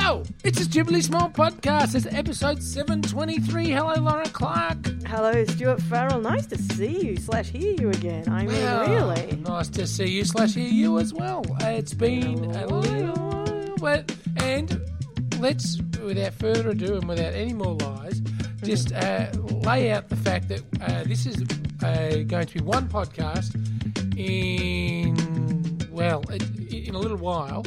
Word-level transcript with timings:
Yo, 0.00 0.22
it's 0.44 0.58
a 0.60 0.64
Stupidly 0.64 1.02
Small 1.02 1.28
podcast. 1.28 1.94
It's 1.94 2.06
episode 2.06 2.62
723. 2.62 3.70
Hello, 3.70 3.94
Lorin 4.00 4.26
Clarke. 4.30 4.86
Hello, 5.06 5.44
Stuart 5.44 5.80
Farrell. 5.82 6.20
Nice 6.20 6.46
to 6.46 6.58
see 6.58 7.06
you 7.06 7.16
slash 7.16 7.48
hear 7.50 7.74
you 7.78 7.90
again. 7.90 8.28
I 8.28 8.40
mean, 8.46 8.48
Well, 8.48 8.88
really. 8.88 9.36
Nice 9.36 9.68
to 9.70 9.86
see 9.86 10.06
you 10.08 10.24
slash 10.24 10.54
hear 10.54 10.68
you 10.68 10.98
as 10.98 11.12
well. 11.12 11.44
It's 11.60 11.94
been 11.94 12.44
a 12.44 12.66
little 12.66 13.14
while, 13.14 13.74
but 13.78 14.14
and 14.38 14.80
let's, 15.38 15.78
without 16.02 16.34
further 16.34 16.70
ado 16.70 16.94
and 16.96 17.06
without 17.08 17.34
any 17.34 17.52
more 17.52 17.74
lies, 17.74 18.20
just 18.62 18.92
uh, 18.92 19.26
lay 19.50 19.90
out 19.90 20.08
the 20.08 20.16
fact 20.16 20.48
that 20.48 20.62
uh, 20.80 21.04
this 21.04 21.26
is 21.26 21.42
uh, 21.82 22.22
going 22.26 22.46
to 22.46 22.54
be 22.54 22.60
one 22.64 22.88
podcast 22.88 23.54
in 24.16 25.14
well, 25.90 26.22
in 26.70 26.94
a 26.94 26.98
little 26.98 27.18
while. 27.18 27.64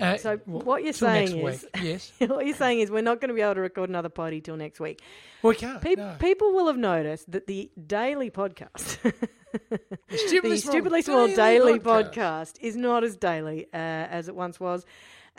Uh, 0.00 0.16
So 0.16 0.36
what 0.46 0.82
you're 0.84 0.92
saying 0.92 1.38
is, 1.38 1.62
week. 1.74 1.82
yes, 1.84 2.12
what 2.18 2.46
you're 2.46 2.54
saying 2.56 2.80
is, 2.80 2.90
we're 2.90 3.02
not 3.02 3.20
going 3.20 3.28
to 3.28 3.34
be 3.34 3.40
able 3.40 3.54
to 3.54 3.60
record 3.60 3.88
another 3.88 4.08
potty 4.08 4.40
till 4.40 4.56
next 4.56 4.80
week. 4.80 5.00
we 5.42 5.54
can't. 5.54 5.80
Pe- 5.80 5.94
no. 5.94 6.16
People 6.18 6.52
will 6.52 6.66
have 6.66 6.76
noticed 6.78 7.30
that 7.32 7.46
the 7.46 7.70
daily 7.86 8.30
podcast, 8.30 8.98
The 9.52 9.78
Stupidly 10.16 10.50
the 10.56 10.58
Small 10.58 10.72
stupidly 10.72 11.02
small 11.02 11.26
Daily 11.28 11.34
daily 11.36 11.78
Podcast. 11.80 12.12
podcast. 12.12 12.52
is 12.60 12.76
not 12.76 13.04
as 13.04 13.16
daily 13.16 13.66
uh, 13.72 13.76
as 13.76 14.28
it 14.28 14.34
once 14.34 14.60
was. 14.60 14.84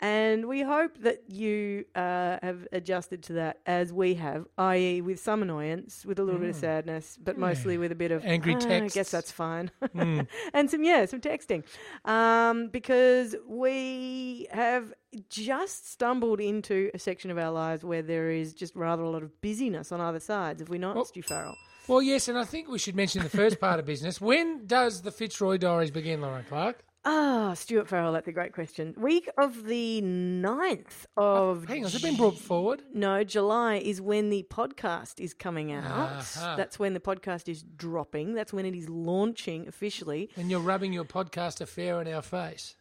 And 0.00 0.46
we 0.46 0.62
hope 0.62 0.98
that 0.98 1.24
you 1.28 1.84
uh, 1.94 2.38
have 2.42 2.68
adjusted 2.72 3.22
to 3.24 3.32
that 3.34 3.58
as 3.66 3.92
we 3.92 4.14
have, 4.14 4.46
i.e., 4.56 5.00
with 5.00 5.18
some 5.18 5.42
annoyance, 5.42 6.06
with 6.06 6.18
a 6.18 6.22
little 6.22 6.40
bit 6.40 6.50
of 6.50 6.56
sadness, 6.56 7.18
but 7.20 7.36
mostly 7.36 7.78
with 7.78 7.90
a 7.90 7.96
bit 7.96 8.12
of 8.12 8.22
Mm. 8.22 8.28
Angry 8.28 8.54
"Ah, 8.60 8.68
I 8.84 8.88
guess 8.88 9.10
that's 9.10 9.32
fine, 9.32 9.70
Mm. 9.82 10.26
and 10.54 10.70
some 10.70 10.84
yeah, 10.84 11.04
some 11.06 11.20
texting, 11.20 11.64
um, 12.04 12.68
because 12.68 13.34
we 13.46 14.46
have 14.52 14.92
just 15.28 15.90
stumbled 15.90 16.40
into 16.40 16.90
a 16.94 16.98
section 16.98 17.30
of 17.30 17.38
our 17.38 17.50
lives 17.50 17.82
where 17.84 18.02
there 18.02 18.30
is 18.30 18.54
just 18.54 18.76
rather 18.76 19.02
a 19.02 19.10
lot 19.10 19.22
of 19.22 19.40
busyness 19.40 19.90
on 19.92 20.00
either 20.00 20.20
sides. 20.20 20.60
Have 20.60 20.68
we 20.68 20.78
not, 20.78 20.94
Well- 20.96 21.04
Stu 21.06 21.22
Farrell? 21.22 21.56
Well, 21.88 22.02
yes, 22.02 22.28
and 22.28 22.36
I 22.36 22.44
think 22.44 22.68
we 22.68 22.78
should 22.78 22.94
mention 22.94 23.22
the 23.22 23.30
first 23.30 23.58
part 23.60 23.80
of 23.80 23.86
business. 23.86 24.20
When 24.20 24.66
does 24.66 25.00
the 25.02 25.10
Fitzroy 25.10 25.56
Diaries 25.56 25.90
begin, 25.90 26.20
Lorin 26.20 26.44
Clarke? 26.46 26.84
Ah, 27.04 27.54
Stuart 27.54 27.88
Farrell, 27.88 28.12
that's 28.12 28.28
a 28.28 28.32
great 28.32 28.52
question. 28.52 28.94
Week 28.98 29.30
of 29.38 29.64
the 29.64 30.02
9th 30.02 31.06
of. 31.16 31.64
Hang 31.66 31.78
on, 31.78 31.82
has 31.84 31.94
it 31.94 32.02
been 32.02 32.16
brought 32.16 32.36
forward? 32.36 32.82
No, 32.92 33.24
July 33.24 33.76
is 33.76 34.00
when 34.00 34.30
the 34.30 34.44
podcast 34.50 35.20
is 35.20 35.32
coming 35.32 35.72
out. 35.72 35.84
Aha. 35.84 36.54
That's 36.56 36.78
when 36.78 36.94
the 36.94 37.00
podcast 37.00 37.48
is 37.48 37.62
dropping. 37.62 38.34
That's 38.34 38.52
when 38.52 38.66
it 38.66 38.74
is 38.74 38.88
launching 38.88 39.68
officially. 39.68 40.28
And 40.36 40.50
you're 40.50 40.60
rubbing 40.60 40.92
your 40.92 41.04
podcast 41.04 41.60
affair 41.60 42.00
in 42.02 42.12
our 42.12 42.22
face. 42.22 42.74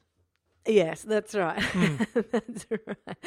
Yes, 0.65 1.03
that's 1.03 1.33
right. 1.33 1.61
Hmm. 1.61 1.95
that's 2.31 2.65
right. 2.69 3.17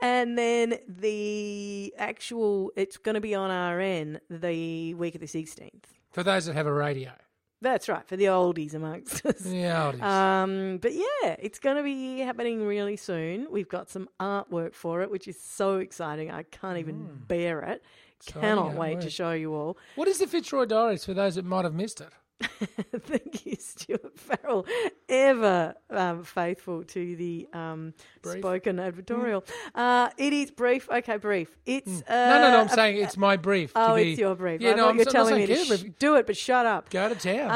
And 0.00 0.36
then 0.36 0.78
the 0.88 1.94
actual, 1.96 2.72
it's 2.74 2.96
going 2.96 3.14
to 3.14 3.20
be 3.20 3.34
on 3.34 3.50
RN 3.50 4.18
the 4.28 4.94
week 4.94 5.14
of 5.14 5.20
the 5.20 5.26
16th. 5.28 5.84
For 6.10 6.24
those 6.24 6.46
that 6.46 6.54
have 6.54 6.66
a 6.66 6.72
radio. 6.72 7.12
That's 7.60 7.88
right, 7.88 8.06
for 8.06 8.16
the 8.16 8.26
oldies 8.26 8.74
amongst 8.74 9.26
us. 9.26 9.44
It 9.90 9.96
is. 9.96 10.00
Um, 10.02 10.78
but 10.80 10.94
yeah, 10.94 11.36
it's 11.40 11.58
going 11.58 11.76
to 11.76 11.82
be 11.82 12.20
happening 12.20 12.64
really 12.64 12.96
soon. 12.96 13.48
We've 13.50 13.68
got 13.68 13.90
some 13.90 14.08
artwork 14.20 14.74
for 14.74 15.02
it, 15.02 15.10
which 15.10 15.26
is 15.26 15.40
so 15.40 15.78
exciting. 15.78 16.30
I 16.30 16.44
can't 16.44 16.78
even 16.78 17.08
bear 17.26 17.60
it. 17.62 17.82
Cannot 18.26 18.74
wait 18.74 19.00
to 19.02 19.10
show 19.10 19.32
you 19.32 19.54
all. 19.54 19.76
what 19.96 20.08
is 20.08 20.18
the 20.18 20.26
Fitzroy 20.26 20.64
Diaries 20.66 21.04
for 21.04 21.14
those 21.14 21.36
that 21.36 21.44
might 21.44 21.64
have 21.64 21.74
missed 21.74 22.00
it? 22.00 22.10
Thank 23.00 23.46
you, 23.46 23.56
Stuart 23.58 24.16
Farrell, 24.18 24.64
ever 25.08 25.74
um, 25.90 26.22
faithful 26.22 26.84
to 26.84 27.16
the 27.16 27.48
um, 27.52 27.94
spoken 28.22 28.76
advertorial. 28.76 29.44
Uh, 29.74 30.10
it 30.16 30.32
is 30.32 30.50
brief. 30.52 30.88
Okay, 30.88 31.16
brief. 31.16 31.56
It's 31.66 32.02
uh, 32.02 32.14
no, 32.14 32.40
no, 32.40 32.50
no, 32.52 32.60
I'm 32.60 32.66
a- 32.66 32.70
saying 32.70 33.02
it's 33.02 33.16
my 33.16 33.36
brief. 33.36 33.72
to 33.74 33.90
Oh, 33.90 33.94
be, 33.96 34.12
it's 34.12 34.20
your 34.20 34.34
brief. 34.36 34.60
Yeah, 34.60 34.72
I 34.72 34.74
no, 34.74 34.88
I'm 34.88 34.96
you're 34.96 35.04
so- 35.04 35.10
I'm 35.10 35.14
telling 35.26 35.36
me 35.36 35.46
to 35.46 35.76
sh- 35.78 35.84
do 35.98 36.14
it, 36.16 36.26
but 36.26 36.36
shut 36.36 36.64
up. 36.64 36.90
Go 36.90 37.08
to 37.08 37.14
town. 37.16 37.50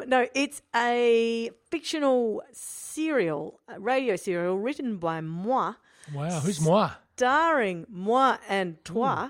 Um, 0.00 0.08
no, 0.08 0.26
it's 0.34 0.62
a 0.74 1.50
fictional 1.70 2.42
serial, 2.52 3.60
radio 3.78 4.16
serial 4.16 4.58
written 4.58 4.96
by 4.96 5.20
moi, 5.20 5.74
wow, 6.12 6.40
who's 6.40 6.60
moi? 6.60 6.90
starring 7.16 7.86
moi 7.88 8.36
and 8.48 8.84
toi. 8.84 9.28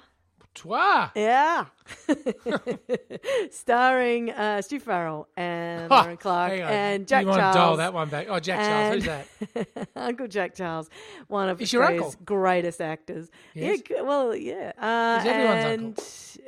Toi. 0.57 1.11
Yeah. 1.15 1.67
Starring 3.51 4.31
uh, 4.31 4.63
Stu 4.63 4.81
Farrell 4.81 5.29
and 5.37 5.91
Lauren 5.91 6.17
Clark 6.17 6.53
and 6.53 7.07
Jack 7.07 7.23
you 7.23 7.29
want 7.29 7.39
to 7.39 7.59
dial 7.59 7.77
that 7.77 7.93
one 7.93 8.09
back? 8.09 8.27
Oh, 8.29 8.41
Jack 8.41 8.61
Charles. 8.61 8.95
Who's 8.95 9.05
that? 9.05 9.89
Uncle 9.97 10.29
Jack 10.29 10.55
Charles, 10.55 10.89
one 11.29 11.49
of 11.49 11.61
Is 11.61 11.73
your 11.73 11.85
Australia's 11.85 12.17
greatest 12.25 12.81
actors. 12.81 13.31
Yes? 13.55 13.81
Yeah, 13.89 14.01
well, 14.01 14.35
yeah. 14.35 14.73
Uh, 14.79 15.21
He's 15.21 15.31
everyone's 15.31 15.65
and, 15.65 15.85
uncle. 15.85 16.05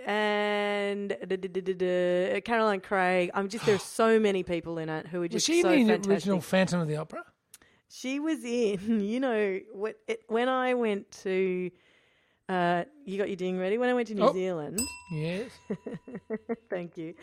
And 0.06 1.08
da- 1.28 1.36
da- 1.36 1.74
da- 1.74 2.40
Caroline 2.40 2.80
Craig. 2.80 3.30
I'm 3.34 3.48
just 3.48 3.66
there's 3.66 3.82
so 3.82 4.18
many 4.20 4.42
people 4.42 4.78
in 4.78 4.88
it 4.88 5.06
who 5.06 5.22
are 5.22 5.28
just. 5.28 5.48
Was 5.48 5.54
she 5.56 5.62
so 5.62 5.70
in 5.70 5.86
the 5.86 5.92
fantastic. 5.94 6.12
original 6.12 6.40
Phantom 6.40 6.80
of 6.80 6.88
the 6.88 6.96
Opera? 6.96 7.24
She 7.90 8.20
was 8.20 8.44
in, 8.44 9.00
you 9.00 9.20
know, 9.20 9.60
what, 9.72 9.96
it, 10.06 10.22
when 10.28 10.48
I 10.48 10.74
went 10.74 11.10
to, 11.22 11.70
uh, 12.48 12.84
you 13.04 13.18
got 13.18 13.28
your 13.28 13.36
ding 13.36 13.58
ready? 13.58 13.76
When 13.78 13.88
I 13.90 13.94
went 13.94 14.08
to 14.08 14.14
New 14.14 14.24
Oh. 14.28 14.32
Zealand, 14.32 14.80
Yes. 15.12 15.50
thank 16.70 16.96
you. 16.96 17.14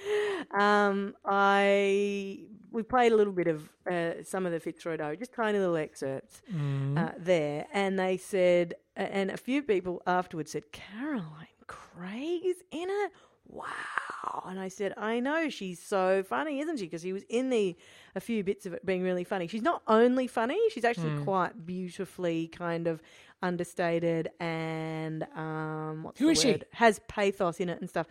Um, 0.57 1.15
I 1.25 2.39
we 2.71 2.83
played 2.83 3.11
a 3.11 3.15
little 3.15 3.33
bit 3.33 3.47
of 3.47 3.69
uh, 3.89 4.23
some 4.23 4.45
of 4.45 4.51
the 4.51 4.59
Fitzroy 4.59 4.97
Diary, 4.97 5.17
just 5.17 5.33
tiny 5.33 5.57
little 5.59 5.77
excerpts 5.77 6.41
Mm. 6.53 6.97
uh, 6.97 7.11
there, 7.17 7.65
and 7.73 7.97
they 7.97 8.17
said, 8.17 8.75
and 8.95 9.31
a 9.31 9.37
few 9.37 9.61
people 9.63 10.01
afterwards 10.05 10.51
said, 10.51 10.71
Caroline 10.71 11.47
Craig 11.67 12.41
is 12.45 12.57
in 12.71 12.89
it. 12.89 13.11
Wow! 13.47 14.43
And 14.47 14.59
I 14.59 14.67
said, 14.69 14.93
I 14.97 15.19
know 15.19 15.49
she's 15.49 15.79
so 15.79 16.23
funny, 16.23 16.59
isn't 16.59 16.77
she? 16.77 16.85
Because 16.85 17.03
she 17.03 17.13
was 17.13 17.23
in 17.29 17.49
the 17.51 17.75
a 18.15 18.19
few 18.19 18.43
bits 18.43 18.65
of 18.65 18.73
it 18.73 18.83
being 18.85 19.03
really 19.03 19.23
funny. 19.23 19.47
She's 19.47 19.61
not 19.61 19.81
only 19.87 20.25
funny; 20.27 20.59
she's 20.71 20.83
actually 20.85 21.11
Hmm. 21.11 21.23
quite 21.23 21.65
beautifully 21.65 22.47
kind 22.47 22.87
of 22.87 23.01
understated 23.45 24.29
and 24.39 25.23
um, 25.35 26.03
what's 26.03 26.19
Who 26.19 26.25
the 26.27 26.31
is 26.33 26.41
she? 26.41 26.61
Has 26.73 26.99
pathos 27.07 27.59
in 27.59 27.69
it 27.69 27.79
and 27.79 27.89
stuff. 27.89 28.07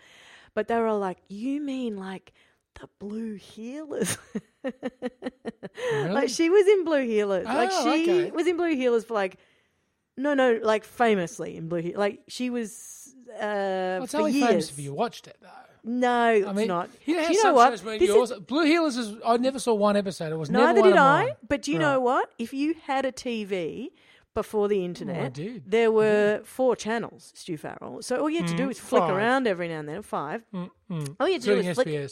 But 0.54 0.68
they 0.68 0.76
were 0.76 0.86
all 0.86 0.98
like, 1.00 1.18
"You 1.28 1.60
mean 1.60 1.96
like 1.96 2.32
the 2.80 2.88
Blue 2.98 3.36
Heelers?" 3.38 4.16
Like 5.92 6.28
she 6.28 6.50
was 6.50 6.66
in 6.66 6.84
Blue 6.84 7.06
Heelers. 7.06 7.44
like 7.44 7.70
Oh, 7.72 7.84
she 7.94 8.02
okay. 8.02 8.30
was 8.30 8.46
in 8.46 8.56
Blue 8.56 8.74
Heelers 8.74 9.04
for 9.06 9.14
like 9.14 9.38
no, 10.16 10.34
no, 10.34 10.60
like 10.62 10.84
famously 10.84 11.56
in 11.56 11.68
Blue 11.68 11.82
Heelers. 11.82 11.96
Like 11.96 12.22
she 12.28 12.50
was 12.50 13.14
uh 13.34 13.38
Well, 13.40 14.02
it's 14.04 14.12
for 14.12 14.18
only 14.18 14.32
years. 14.32 14.48
famous 14.48 14.70
if 14.70 14.78
you 14.78 14.94
watched 14.94 15.26
it, 15.26 15.36
though. 15.40 15.48
No, 15.86 16.30
it's 16.32 16.46
I 16.46 16.52
mean, 16.52 16.68
not. 16.68 16.88
You 17.04 17.16
know, 17.16 17.26
Do 17.26 17.34
you 17.34 17.42
know 17.42 17.52
what? 17.52 17.72
Is- 17.74 17.82
Blue 17.82 17.98
Heelers 18.64 18.96
is. 18.96 19.16
I 19.26 19.36
never 19.36 19.58
saw 19.58 19.74
one 19.74 19.96
episode. 19.96 20.32
It 20.32 20.36
was 20.36 20.48
never 20.50 20.66
neither 20.66 20.80
one 20.80 20.90
did 20.90 20.98
I. 20.98 21.36
But 21.48 21.62
do 21.62 21.72
you 21.72 21.78
Right. 21.78 21.84
know 21.84 22.00
what? 22.00 22.30
If 22.38 22.54
you 22.54 22.74
had 22.84 23.04
a 23.04 23.12
TV 23.12 23.90
before 24.34 24.68
the 24.68 24.84
internet, 24.84 25.32
did. 25.34 25.62
there 25.66 25.90
were 25.92 26.40
four 26.44 26.76
channels, 26.76 27.32
Stu 27.34 27.56
Farrell. 27.56 28.02
So 28.02 28.20
all 28.20 28.28
you 28.30 28.40
had 28.40 28.48
to 28.48 28.56
do 28.56 28.66
was 28.66 28.78
flick 28.78 29.02
Mm, 29.02 29.06
five. 29.08 29.16
around 29.16 29.46
every 29.46 29.68
now 29.68 29.78
and 29.80 29.88
then. 29.88 30.02
Five. 30.02 30.44
Mm, 30.52 30.70
mm. 30.90 31.16
All 31.20 31.26
you 31.28 31.34
had 31.34 31.42
to 31.42 31.60
do 31.62 31.66
was 31.68 31.74
flick, 31.76 32.10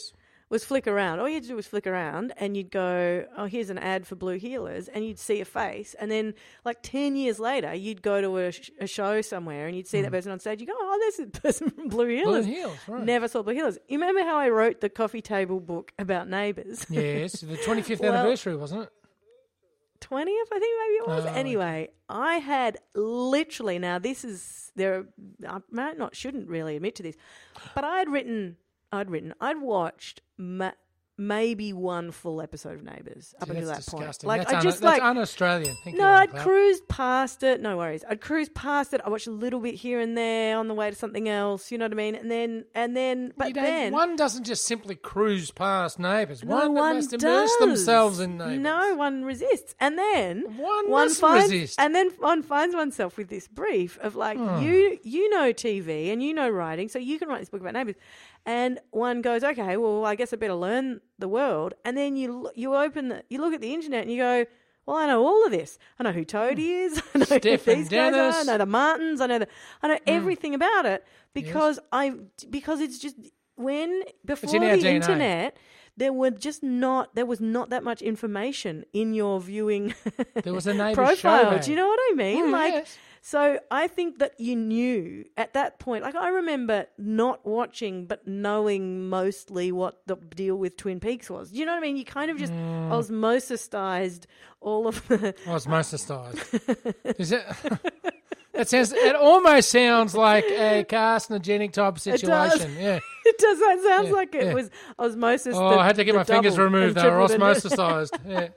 was 0.49 0.63
flick 0.63 0.87
around. 0.87 1.19
All 1.19 1.27
you 1.27 1.33
had 1.35 1.43
to 1.43 1.49
do 1.49 1.55
was 1.55 1.65
flick 1.65 1.87
around, 1.87 2.31
and 2.37 2.55
you'd 2.55 2.69
go, 2.69 3.25
"Oh, 3.37 3.45
here's 3.45 3.69
an 3.71 3.79
ad 3.79 4.05
for 4.05 4.15
Blue 4.15 4.37
Heelers," 4.39 4.87
and 4.93 5.03
you'd 5.03 5.17
see 5.17 5.41
a 5.41 5.45
face, 5.45 5.95
and 5.99 6.11
then 6.11 6.35
like 6.63 6.77
ten 6.83 7.15
years 7.15 7.39
later, 7.39 7.73
you'd 7.73 8.01
go 8.03 8.21
to 8.21 8.37
a, 8.37 8.51
sh- 8.51 8.69
a 8.79 8.85
show 8.85 9.21
somewhere, 9.21 9.65
and 9.67 9.75
you'd 9.75 9.87
see 9.87 10.01
that 10.03 10.11
person 10.11 10.31
on 10.31 10.39
stage. 10.39 10.61
You 10.61 10.67
go, 10.67 10.73
"Oh, 10.75 10.97
there's 11.17 11.27
a 11.27 11.31
person 11.41 11.69
from 11.71 11.87
Blue 11.87 12.05
Blue 12.05 12.23
Heelers." 12.23 12.45
Heels, 12.45 12.77
right. 12.87 13.03
Never 13.03 13.27
saw 13.27 13.41
Blue 13.41 13.55
Heelers. 13.55 13.77
You 13.87 13.97
remember 13.99 14.21
how 14.21 14.37
I 14.37 14.49
wrote 14.49 14.79
the 14.81 14.89
coffee 14.89 15.21
table 15.21 15.59
book 15.59 15.91
about 15.97 16.29
neighbours? 16.29 16.85
Yes, 16.89 17.41
the 17.41 17.55
25th 17.57 17.99
Well- 18.01 18.13
anniversary, 18.13 18.55
wasn't 18.55 18.83
it? 18.83 18.89
Twentieth, 20.03 20.47
I 20.51 20.59
think 20.59 20.75
maybe 20.81 20.95
it 20.95 21.07
was. 21.07 21.25
Oh, 21.25 21.29
okay. 21.29 21.39
anyway, 21.39 21.89
I 22.09 22.35
had 22.35 22.77
literally 22.93 23.79
now 23.79 23.99
this 23.99 24.23
is 24.25 24.71
there. 24.75 25.05
I 25.47 25.59
might 25.71 25.97
not 25.97 26.15
shouldn't 26.15 26.49
really 26.49 26.75
admit 26.75 26.95
to 26.95 27.03
this, 27.03 27.15
but 27.73 27.83
I 27.83 27.97
had 27.99 28.09
written, 28.09 28.57
I'd 28.91 29.09
written, 29.09 29.33
I'd 29.39 29.61
watched 29.61 30.21
ma- 30.37 30.71
maybe 31.17 31.73
one 31.73 32.09
full 32.11 32.41
episode 32.41 32.73
of 32.75 32.83
Neighbours 32.83 33.35
up 33.39 33.47
See, 33.47 33.51
until 33.53 33.67
that 33.67 33.73
that's 33.75 33.89
point. 33.89 34.23
Like 34.23 34.41
that's 34.41 34.53
I 34.53 34.57
un- 34.57 34.63
just 34.63 34.81
that's 34.81 34.99
like. 34.99 35.03
un-Australian. 35.03 35.75
Thank 35.83 35.97
no, 35.97 36.03
you, 36.03 36.09
I'd 36.09 36.33
cruised 36.33 36.87
past 36.87 37.43
it. 37.43 37.61
No 37.61 37.77
worries. 37.77 38.03
I'd 38.09 38.19
cruised 38.19 38.53
past 38.55 38.93
it. 38.93 39.01
I 39.05 39.09
watched 39.09 39.27
a 39.27 39.31
little 39.31 39.59
bit 39.59 39.75
here 39.75 39.99
and 39.99 40.17
there 40.17 40.57
on 40.57 40.67
the 40.67 40.73
way 40.73 40.89
to 40.89 40.95
something 40.95 41.29
else. 41.29 41.71
You 41.71 41.77
know 41.77 41.85
what 41.85 41.91
I 41.91 41.95
mean? 41.95 42.15
And 42.15 42.31
then, 42.31 42.65
and 42.73 42.97
then, 42.97 43.31
but 43.37 43.49
You 43.49 43.53
then 43.53 43.93
one 43.93 44.15
doesn't 44.15 44.43
just 44.45 44.65
simply 44.65 44.95
cruise 44.95 45.51
past 45.51 45.99
neighbours. 45.99 46.43
No 46.43 46.55
one, 46.55 46.73
one 46.73 46.95
must 46.95 47.13
immerse 47.13 47.51
does. 47.51 47.59
themselves 47.59 48.19
in 48.19 48.37
neighbours. 48.37 48.59
No 48.59 48.95
one 48.95 49.23
resists, 49.23 49.75
and 49.79 49.97
then 49.97 50.57
One 50.57 50.89
must 50.89 51.19
finds, 51.21 51.51
resist. 51.51 51.79
and 51.79 51.93
then 51.93 52.09
one 52.19 52.41
finds 52.41 52.75
oneself 52.75 53.17
with 53.17 53.29
this 53.29 53.47
brief 53.47 53.97
of 53.99 54.15
like 54.15 54.37
Hmm. 54.37 54.61
you 54.63 54.97
you 55.03 55.29
know 55.29 55.53
TV 55.53 56.11
and 56.11 56.23
you 56.23 56.33
know 56.33 56.49
writing, 56.49 56.89
so 56.89 56.97
you 56.97 57.19
can 57.19 57.29
write 57.29 57.39
this 57.39 57.49
book 57.49 57.61
about 57.61 57.73
neighbours. 57.73 57.95
And 58.45 58.79
one 58.91 59.21
goes, 59.21 59.43
okay, 59.43 59.77
well, 59.77 60.05
I 60.05 60.15
guess 60.15 60.33
I 60.33 60.35
better 60.35 60.53
learn 60.53 60.99
the 61.17 61.27
world. 61.27 61.73
And 61.85 61.95
then 61.95 62.15
you 62.15 62.51
you 62.55 62.75
open 62.75 63.09
the, 63.09 63.23
you 63.29 63.39
look 63.39 63.53
at 63.53 63.61
the 63.61 63.73
internet 63.73 64.01
and 64.01 64.11
you 64.11 64.17
go, 64.17 64.45
Well, 64.85 64.97
I 64.97 65.07
know 65.07 65.25
all 65.25 65.45
of 65.45 65.51
this. 65.51 65.79
I 65.97 66.03
know 66.03 66.11
who 66.11 66.25
Toady 66.25 66.65
hmm. 66.65 66.85
is. 66.85 67.01
I 67.15 67.19
know 67.19 67.25
who 67.25 67.39
Steph 67.39 67.67
and 67.67 67.81
these 67.81 67.89
guys 67.89 68.13
are. 68.13 68.41
I 68.41 68.43
know 68.43 68.57
the 68.57 68.65
Martins. 68.65 69.21
I 69.21 69.27
know 69.27 69.39
the. 69.39 69.47
I 69.81 69.87
know 69.87 69.95
hmm. 69.95 70.03
everything 70.07 70.55
about 70.55 70.85
it 70.85 71.05
because 71.33 71.79
I 71.91 72.15
because 72.49 72.81
it's 72.81 72.99
just 72.99 73.15
when 73.55 74.03
before 74.25 74.51
the 74.51 74.57
DNA. 74.57 74.83
internet. 74.83 75.57
There 75.95 76.11
were 76.13 76.31
just 76.31 76.63
not 76.63 77.13
there 77.15 77.25
was 77.25 77.39
not 77.39 77.69
that 77.69 77.83
much 77.83 78.01
information 78.01 78.83
in 78.93 79.13
your 79.13 79.39
viewing 79.39 79.93
There 80.43 80.53
was 80.53 80.65
a 80.67 80.73
profile. 80.93 81.15
show, 81.51 81.59
Do 81.59 81.69
you 81.71 81.77
know 81.77 81.87
what 81.87 81.99
I 82.11 82.13
mean? 82.15 82.47
Mm, 82.47 82.51
like 82.51 82.73
yes. 82.73 82.97
so 83.21 83.59
I 83.69 83.87
think 83.87 84.17
that 84.19 84.39
you 84.39 84.55
knew 84.55 85.25
at 85.37 85.53
that 85.53 85.77
point. 85.79 86.03
Like 86.03 86.15
I 86.15 86.29
remember 86.29 86.87
not 86.97 87.45
watching, 87.45 88.05
but 88.07 88.27
knowing 88.27 89.07
mostly 89.07 89.71
what 89.71 90.01
the 90.07 90.15
deal 90.15 90.55
with 90.55 90.77
Twin 90.77 90.99
Peaks 90.99 91.29
was. 91.29 91.51
Do 91.51 91.59
you 91.59 91.65
know 91.65 91.73
what 91.73 91.77
I 91.77 91.81
mean? 91.81 91.97
You 91.97 92.05
kind 92.05 92.31
of 92.31 92.37
just 92.37 92.53
Mm. 92.53 92.89
osmosisized 92.89 94.25
all 94.61 94.87
of 94.87 95.07
the. 95.07 95.33
Osmosisized. 95.45 96.95
Is 97.19 97.31
it? 97.31 97.45
It 98.53 98.69
sounds. 98.69 98.91
It 98.93 99.15
almost 99.15 99.69
sounds 99.69 100.13
like 100.15 100.45
a 100.45 100.83
carcinogenic 100.89 101.71
type 101.71 101.95
does. 101.95 102.03
situation. 102.03 102.75
Yeah. 102.79 102.99
it 103.25 103.37
does. 103.39 103.59
That 103.59 103.81
sounds 103.83 104.07
Yeah, 104.09 104.13
like 104.13 104.35
it 104.35 104.45
yeah. 104.45 104.53
was 104.53 104.69
osmosis. 104.99 105.55
Oh, 105.57 105.71
the- 105.71 105.79
I 105.79 105.85
had 105.85 105.95
to 105.95 106.03
get 106.03 106.13
my 106.15 106.23
fingers 106.23 106.57
removed. 106.57 106.95
They 106.95 107.09
were 107.09 107.17
osmosisized. 107.27 108.11
Yeah. 108.27 108.49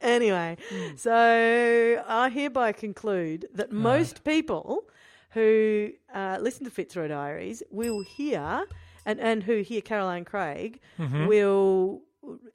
Anyway, 0.00 0.56
Hmm. 0.70 0.96
so 0.96 2.02
I 2.08 2.30
hereby 2.30 2.72
conclude 2.72 3.46
that 3.54 3.70
most 3.70 4.24
people 4.24 4.84
who 5.32 5.90
uh, 6.14 6.38
listen 6.40 6.64
to 6.64 6.70
Fitzroy 6.70 7.08
Diaries 7.08 7.62
will 7.70 8.00
hear, 8.00 8.64
and, 9.04 9.20
and 9.20 9.42
who 9.42 9.60
hear 9.60 9.82
Caroline 9.82 10.24
Craig, 10.24 10.80
Mm-hmm. 10.98 11.26
will 11.26 12.00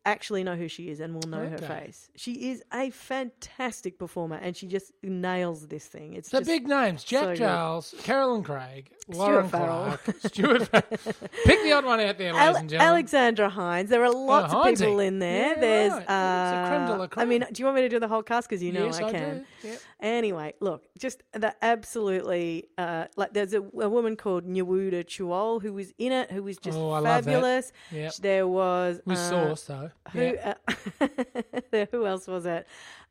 actually 0.06 0.44
know 0.44 0.56
who 0.56 0.68
she 0.68 0.90
is 0.90 1.00
and 1.00 1.14
will 1.14 1.30
know 1.30 1.48
her 1.48 1.58
face. 1.58 2.10
She 2.16 2.50
is 2.52 2.64
a 2.74 2.90
fantastic 2.92 3.98
performer, 3.98 4.36
and 4.36 4.56
she 4.56 4.68
just 4.68 4.92
nails 5.04 5.68
this 5.68 5.86
thing. 5.88 6.14
It's 6.14 6.30
The 6.30 6.42
big 6.42 6.68
names: 6.68 7.02
so 7.06 7.08
Jack 7.36 7.38
good. 7.38 8.04
Caroline 8.04 8.44
Craig, 8.44 8.92
Lauren 9.08 9.48
Farrell. 9.50 9.98
Clark, 10.04 10.16
Stuart. 10.26 10.72
Pick 11.46 11.64
the 11.64 11.72
odd 11.74 11.86
one 11.86 12.00
out 12.00 12.18
there, 12.18 12.34
ladies 12.34 12.48
Ale- 12.48 12.56
and 12.58 12.70
gentlemen. 12.70 12.94
Alexandra 12.94 13.50
Hines. 13.50 13.90
There 13.90 14.04
are 14.04 14.12
lots 14.14 14.54
of 14.54 14.64
Heinze. 14.64 14.82
people 14.82 15.00
in 15.00 15.20
there. 15.20 15.50
Yeah, 15.56 15.60
There's, 15.60 15.92
right. 15.94 16.02
It's 16.02 16.10
a 16.10 16.66
creme 16.70 16.86
de 16.88 16.94
uh, 16.94 16.98
la 16.98 17.08
I 17.18 17.26
mean, 17.26 17.46
do 17.52 17.60
you 17.62 17.66
want 17.66 17.76
me 17.76 17.82
to 17.82 17.90
do 17.90 18.00
the 18.00 18.08
whole 18.08 18.24
cast? 18.24 18.48
Because 18.50 18.62
you 18.64 18.72
know 18.72 18.86
yes, 18.86 19.00
I 19.00 19.08
I, 19.08 19.12
can. 19.12 19.46
do. 19.62 19.68
Yep. 19.70 19.80
Anyway, 20.02 20.54
look, 20.60 20.84
just 21.00 21.24
the 21.34 21.56
absolutely 21.64 22.68
uh, 22.78 23.06
like 23.16 23.34
there's 23.34 23.54
a, 23.54 23.62
a 23.62 23.90
woman 23.90 24.16
called 24.16 24.46
Nyawuda 24.46 25.06
Chuol 25.06 25.62
who 25.62 25.74
was 25.74 25.94
in 25.98 26.12
it, 26.12 26.32
who 26.32 26.44
was 26.44 26.58
just 26.58 26.78
Oh, 26.78 26.92
I 26.92 27.02
fabulous. 27.02 27.72
Yep. 27.92 28.16
There 28.18 28.48
was 28.48 29.00
With 29.06 29.18
uh, 29.18 29.55
though. 29.63 29.92
Who 30.12 30.22
Yeah. 30.22 30.54
uh, 30.68 31.86
who 31.92 32.06
else 32.06 32.28
was 32.28 32.46
it? 32.46 32.68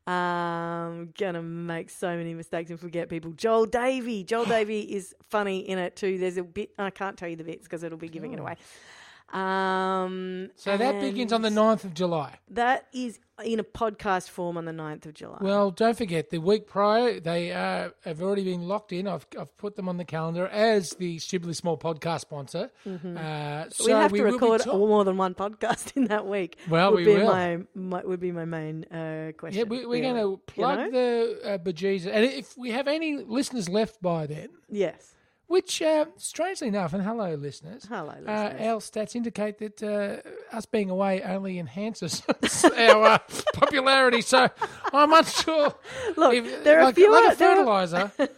Um, 0.07 1.13
gonna 1.17 1.41
make 1.41 1.89
so 1.89 2.15
many 2.15 2.33
mistakes 2.35 2.69
and 2.69 2.79
forget 2.79 3.09
people. 3.09 3.31
Joel 3.31 3.65
Davy. 3.65 4.23
Joel 4.23 4.45
Davy 4.55 4.81
is 4.81 5.15
funny 5.29 5.59
in 5.59 5.77
it 5.79 5.95
too. 5.95 6.17
There's 6.17 6.37
a 6.37 6.43
bit 6.43 6.71
I 6.77 6.89
can't 6.91 7.17
tell 7.17 7.27
you 7.29 7.35
the 7.35 7.43
bits 7.43 7.63
because 7.63 7.83
it'll 7.83 7.97
be 7.97 8.09
giving 8.09 8.33
it 8.33 8.39
away. 8.39 8.55
Um, 9.33 10.49
So 10.55 10.77
that 10.77 10.99
begins 11.01 11.33
on 11.33 11.41
the 11.41 11.47
and 11.47 11.57
9th 11.57 11.83
of 11.83 11.93
July. 11.93 12.39
That 12.49 12.87
is 12.93 13.19
in 13.43 13.59
a 13.59 13.63
podcast 13.65 14.29
form 14.29 14.55
on 14.55 14.63
the 14.63 14.71
9th 14.71 15.07
of 15.07 15.13
July. 15.13 15.39
Well, 15.41 15.69
don't 15.71 15.97
forget 15.97 16.29
the 16.29 16.37
week 16.37 16.67
prior 16.67 17.19
they 17.19 17.51
uh, 17.51 17.89
have 18.05 18.21
already 18.21 18.45
been 18.45 18.67
locked 18.67 18.93
in. 18.93 19.07
I've, 19.09 19.27
I've 19.37 19.55
put 19.57 19.75
them 19.75 19.89
on 19.89 19.97
the 19.97 20.05
calendar 20.05 20.47
as 20.47 20.91
the 20.91 21.19
stupidly 21.19 21.53
small 21.53 21.77
podcast 21.77 22.21
sponsor. 22.21 22.71
Uh, 22.85 22.89
so 22.89 22.89
Mm-hmm. 22.89 23.85
we 23.85 23.91
have 23.91 24.13
to 24.13 24.21
will 24.21 24.29
be 24.29 24.33
record 24.33 24.61
talk- 24.61 24.75
more 24.77 25.03
than 25.03 25.17
one 25.17 25.33
podcast 25.35 25.91
in 25.97 26.05
that 26.05 26.25
week. 26.27 26.57
Well, 26.69 26.91
would 26.91 26.97
we 27.05 27.05
be 27.05 27.17
will. 27.17 27.27
My, 27.27 27.59
my 27.73 28.01
would 28.05 28.21
be 28.21 28.31
my 28.31 28.45
main 28.45 28.85
uh, 28.85 29.31
question. 29.37 29.59
Yeah, 29.59 29.63
we, 29.69 29.79
we're 29.85 29.99
really, 29.99 30.01
going 30.01 30.15
to 30.15 30.21
you 30.21 30.41
plug 30.47 30.79
know? 30.79 30.91
the 30.91 31.39
uh, 31.43 31.57
bejesus. 31.57 32.07
And 32.13 32.23
if 32.23 32.57
we 32.57 32.71
have 32.71 32.87
any 32.87 33.17
listeners 33.17 33.67
left 33.67 34.01
by 34.01 34.27
then, 34.27 34.49
yes. 34.69 35.13
Which 35.47 35.81
uh, 35.81 36.05
strangely 36.17 36.67
enough, 36.67 36.93
and 36.93 37.03
hello 37.03 37.35
listeners, 37.35 37.85
Hello, 37.87 38.09
uh, 38.09 38.15
listeners. 38.15 38.61
our 38.61 38.79
stats 38.79 39.15
indicate 39.15 39.57
that 39.59 39.83
uh, 39.83 40.55
us 40.55 40.65
being 40.65 40.89
away 40.89 41.21
only 41.21 41.59
enhances 41.59 42.23
our 42.77 43.05
uh, 43.05 43.17
popularity. 43.53 44.21
So 44.21 44.49
I'm 44.93 45.13
unsure. 45.13 45.73
Look, 46.17 46.33
if- 46.33 46.63
there 46.63 46.79
are 46.79 46.85
like, 46.85 46.95
fewer. 46.95 47.11
like 47.11 47.33
a 47.33 47.35
there, 47.37 47.51
are, 47.51 47.55
fertilizer. 47.57 48.11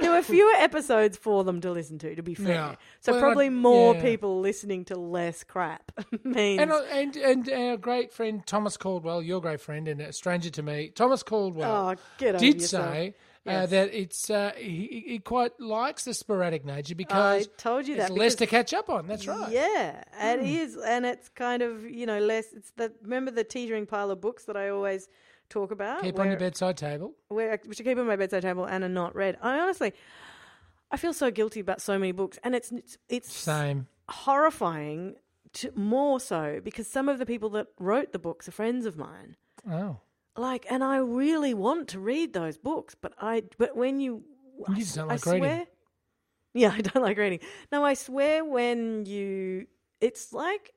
there 0.00 0.10
were 0.10 0.22
fewer 0.22 0.52
episodes 0.58 1.16
for 1.16 1.44
them 1.44 1.60
to 1.60 1.70
listen 1.70 1.98
to. 2.00 2.14
To 2.16 2.22
be 2.22 2.34
fair, 2.34 2.48
Yeah. 2.54 2.74
so 3.00 3.12
Well, 3.12 3.20
probably 3.20 3.46
I- 3.46 3.50
more 3.50 3.94
yeah. 3.94 4.02
people 4.02 4.40
listening 4.40 4.84
to 4.86 4.96
less 4.98 5.44
crap 5.44 5.92
means. 6.24 6.60
And, 6.60 6.72
uh, 6.72 6.82
and 6.90 7.16
and 7.16 7.48
our 7.50 7.76
great 7.76 8.12
friend 8.12 8.44
Thomas 8.46 8.76
Caldwell, 8.76 9.22
your 9.22 9.40
great 9.40 9.60
friend 9.60 9.86
and 9.88 10.00
a 10.00 10.12
stranger 10.12 10.50
to 10.50 10.62
me, 10.62 10.88
Thomas 10.88 11.22
Caldwell, 11.22 11.96
oh, 11.96 11.96
did 12.18 12.60
yourself. 12.60 13.14
Say 13.46 13.54
uh, 13.54 13.66
that 13.66 13.94
it's 13.94 14.30
uh, 14.30 14.52
he, 14.56 15.04
he 15.06 15.18
quite 15.18 15.58
likes 15.60 16.04
the 16.04 16.14
sporadic 16.14 16.64
nature 16.64 16.94
because 16.94 17.46
I 17.46 17.50
told 17.56 17.86
you 17.86 17.96
it's 17.96 18.08
that 18.08 18.14
less 18.14 18.34
to 18.36 18.46
catch 18.46 18.72
up 18.72 18.88
on. 18.88 19.06
That's 19.06 19.26
right. 19.26 19.50
Yeah, 19.50 20.02
it 20.20 20.40
is, 20.40 20.76
and 20.76 21.04
it's 21.06 21.28
kind 21.30 21.62
of 21.62 21.88
you 21.88 22.06
know 22.06 22.18
less. 22.18 22.52
It's 22.52 22.70
the 22.76 22.92
remember 23.02 23.30
the 23.30 23.44
teetering 23.44 23.86
pile 23.86 24.10
of 24.10 24.20
books 24.20 24.44
that 24.44 24.56
I 24.56 24.70
always 24.70 25.08
talk 25.48 25.70
about. 25.70 26.02
Keep 26.02 26.16
where, 26.16 26.24
on 26.24 26.30
your 26.30 26.40
bedside 26.40 26.76
table. 26.76 27.14
where 27.28 27.58
which 27.64 27.80
I 27.80 27.84
keep 27.84 27.98
on 27.98 28.06
my 28.06 28.16
bedside 28.16 28.42
table 28.42 28.64
and 28.64 28.84
are 28.84 28.88
not 28.88 29.14
read. 29.14 29.36
I 29.42 29.58
honestly, 29.58 29.92
I 30.90 30.96
feel 30.96 31.12
so 31.12 31.30
guilty 31.30 31.60
about 31.60 31.80
so 31.80 31.98
many 31.98 32.12
books, 32.12 32.38
and 32.42 32.54
it's 32.54 32.72
it's, 32.72 32.98
it's 33.08 33.32
Same. 33.32 33.86
horrifying. 34.08 35.16
To, 35.58 35.70
more 35.76 36.18
so 36.18 36.60
because 36.64 36.88
some 36.88 37.08
of 37.08 37.20
the 37.20 37.26
people 37.26 37.48
that 37.50 37.68
wrote 37.78 38.10
the 38.10 38.18
books 38.18 38.48
are 38.48 38.50
friends 38.50 38.86
of 38.86 38.96
mine. 38.96 39.36
Oh, 39.70 39.98
Like, 40.36 40.66
and 40.68 40.82
I 40.82 40.96
really 40.96 41.54
want 41.54 41.88
to 41.88 42.00
read 42.00 42.32
those 42.32 42.58
books, 42.58 42.94
but 43.00 43.12
I 43.20 43.44
but 43.58 43.76
when 43.76 44.00
you, 44.00 44.24
You 44.68 44.74
I, 44.74 44.78
just 44.78 44.96
don't 44.96 45.10
I 45.10 45.14
reading. 45.14 45.38
swear, 45.38 45.66
yeah, 46.54 46.72
I 46.76 46.80
don't 46.80 47.02
like 47.02 47.18
reading. 47.18 47.40
No, 47.70 47.84
I 47.84 47.94
swear 47.94 48.44
when 48.44 49.06
you, 49.06 49.66
it's 50.00 50.32
like, 50.32 50.72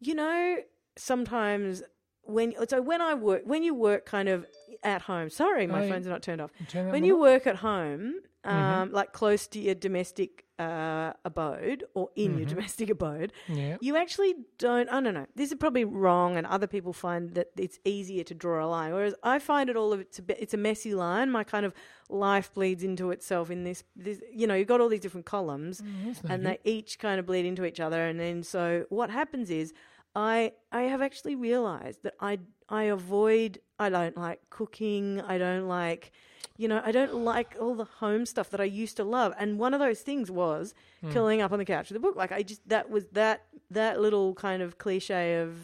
you 0.00 0.14
know, 0.14 0.58
sometimes 0.96 1.82
when 2.24 2.54
so 2.68 2.80
when 2.80 3.00
I 3.00 3.14
work 3.14 3.42
when 3.44 3.62
you 3.62 3.74
work 3.74 4.06
kind 4.06 4.28
of 4.28 4.46
at 4.82 5.02
home. 5.02 5.30
Sorry, 5.30 5.66
my 5.66 5.84
Oh, 5.84 5.88
phone's 5.88 6.06
not 6.06 6.22
turned 6.22 6.40
off. 6.40 6.50
turn 6.68 6.90
When 6.90 7.04
you 7.04 7.14
off. 7.16 7.20
work 7.20 7.46
at 7.46 7.56
home, 7.56 8.14
um, 8.44 8.54
Mm-hmm. 8.54 8.94
like 8.94 9.12
close 9.12 9.46
to 9.48 9.60
your 9.60 9.74
domestic 9.76 10.44
uh, 10.58 11.12
abode 11.24 11.84
or 11.94 12.08
in 12.16 12.30
Mm-hmm. 12.30 12.38
your 12.38 12.46
domestic 12.48 12.90
abode, 12.96 13.32
yeah, 13.48 13.76
you 13.80 13.96
actually 13.96 14.34
don't. 14.58 14.88
I 14.88 15.00
don't 15.00 15.14
know. 15.14 15.26
This 15.36 15.50
is 15.52 15.58
probably 15.58 15.84
wrong, 15.84 16.36
and 16.36 16.46
other 16.46 16.66
people 16.66 16.92
find 16.92 17.34
that 17.34 17.48
it's 17.56 17.78
easier 17.84 18.24
to 18.24 18.34
draw 18.34 18.64
a 18.64 18.68
line. 18.68 18.92
Whereas 18.92 19.14
I 19.22 19.38
find 19.38 19.68
it 19.70 19.76
all 19.76 19.92
of 19.92 20.00
it's 20.00 20.18
a 20.18 20.22
bit, 20.22 20.38
it's 20.40 20.54
a 20.54 20.58
messy 20.58 20.94
line. 20.94 21.30
My 21.30 21.44
kind 21.44 21.64
of 21.66 21.72
life 22.08 22.52
bleeds 22.54 22.82
into 22.82 23.10
itself 23.10 23.50
in 23.50 23.64
this. 23.64 23.84
this 23.96 24.20
you 24.32 24.46
know, 24.46 24.54
you've 24.54 24.68
got 24.68 24.80
all 24.80 24.88
these 24.88 25.00
different 25.00 25.26
columns, 25.26 25.80
Mm, 25.80 26.16
and 26.30 26.46
they 26.46 26.58
each 26.64 26.98
kind 26.98 27.18
of 27.20 27.26
bleed 27.26 27.44
into 27.46 27.64
each 27.64 27.78
other. 27.80 28.04
And 28.06 28.18
then 28.18 28.42
so 28.42 28.86
what 28.88 29.10
happens 29.10 29.50
is, 29.50 29.72
I 30.14 30.52
I 30.70 30.82
have 30.82 31.00
actually 31.02 31.34
realised 31.36 32.02
that 32.02 32.14
I 32.20 32.38
I 32.68 32.84
avoid. 32.84 33.60
I 33.78 33.88
don't 33.90 34.16
like 34.16 34.40
cooking. 34.50 35.20
I 35.20 35.38
don't 35.38 35.68
like. 35.68 36.12
You 36.58 36.68
know, 36.68 36.82
I 36.84 36.92
don't 36.92 37.14
like 37.14 37.56
all 37.58 37.74
the 37.74 37.84
home 37.84 38.26
stuff 38.26 38.50
that 38.50 38.60
I 38.60 38.64
used 38.64 38.96
to 38.98 39.04
love. 39.04 39.32
And 39.38 39.58
one 39.58 39.72
of 39.74 39.80
those 39.80 40.00
things 40.00 40.30
was 40.30 40.74
curling 41.12 41.40
up 41.40 41.50
on 41.50 41.58
the 41.58 41.64
couch 41.64 41.88
with 41.88 41.96
a 41.96 42.00
book. 42.00 42.14
Like 42.14 42.30
I 42.30 42.42
just 42.42 42.68
that 42.68 42.90
was 42.90 43.06
that 43.12 43.44
that 43.70 44.00
little 44.00 44.34
kind 44.34 44.62
of 44.62 44.78
cliche 44.78 45.36
of 45.36 45.56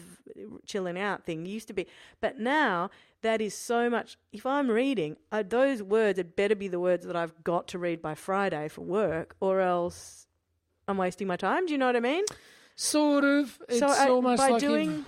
chilling 0.65 0.97
out 0.97 1.23
thing 1.25 1.45
used 1.45 1.67
to 1.67 1.73
be. 1.73 1.85
But 2.19 2.39
now 2.39 2.89
that 3.21 3.39
is 3.41 3.53
so 3.53 3.89
much. 3.89 4.17
If 4.33 4.45
I'm 4.45 4.69
reading, 4.69 5.17
uh, 5.31 5.43
those 5.47 5.83
words 5.83 6.17
had 6.17 6.35
better 6.35 6.55
be 6.55 6.67
the 6.67 6.79
words 6.79 7.05
that 7.05 7.15
I've 7.15 7.43
got 7.43 7.67
to 7.69 7.77
read 7.77 8.01
by 8.01 8.15
Friday 8.15 8.67
for 8.67 8.81
work, 8.81 9.35
or 9.39 9.61
else 9.61 10.27
I'm 10.87 10.97
wasting 10.97 11.27
my 11.27 11.35
time. 11.37 11.65
Do 11.65 11.71
you 11.71 11.77
know 11.77 11.85
what 11.85 11.95
I 11.95 11.99
mean? 11.99 12.23
Sort 12.79 13.23
of. 13.25 13.59
It's 13.67 13.79
so 13.79 13.87
I, 13.87 14.09
almost 14.09 14.39
like 14.39 14.59
doing. 14.59 14.89
you've, 14.91 15.05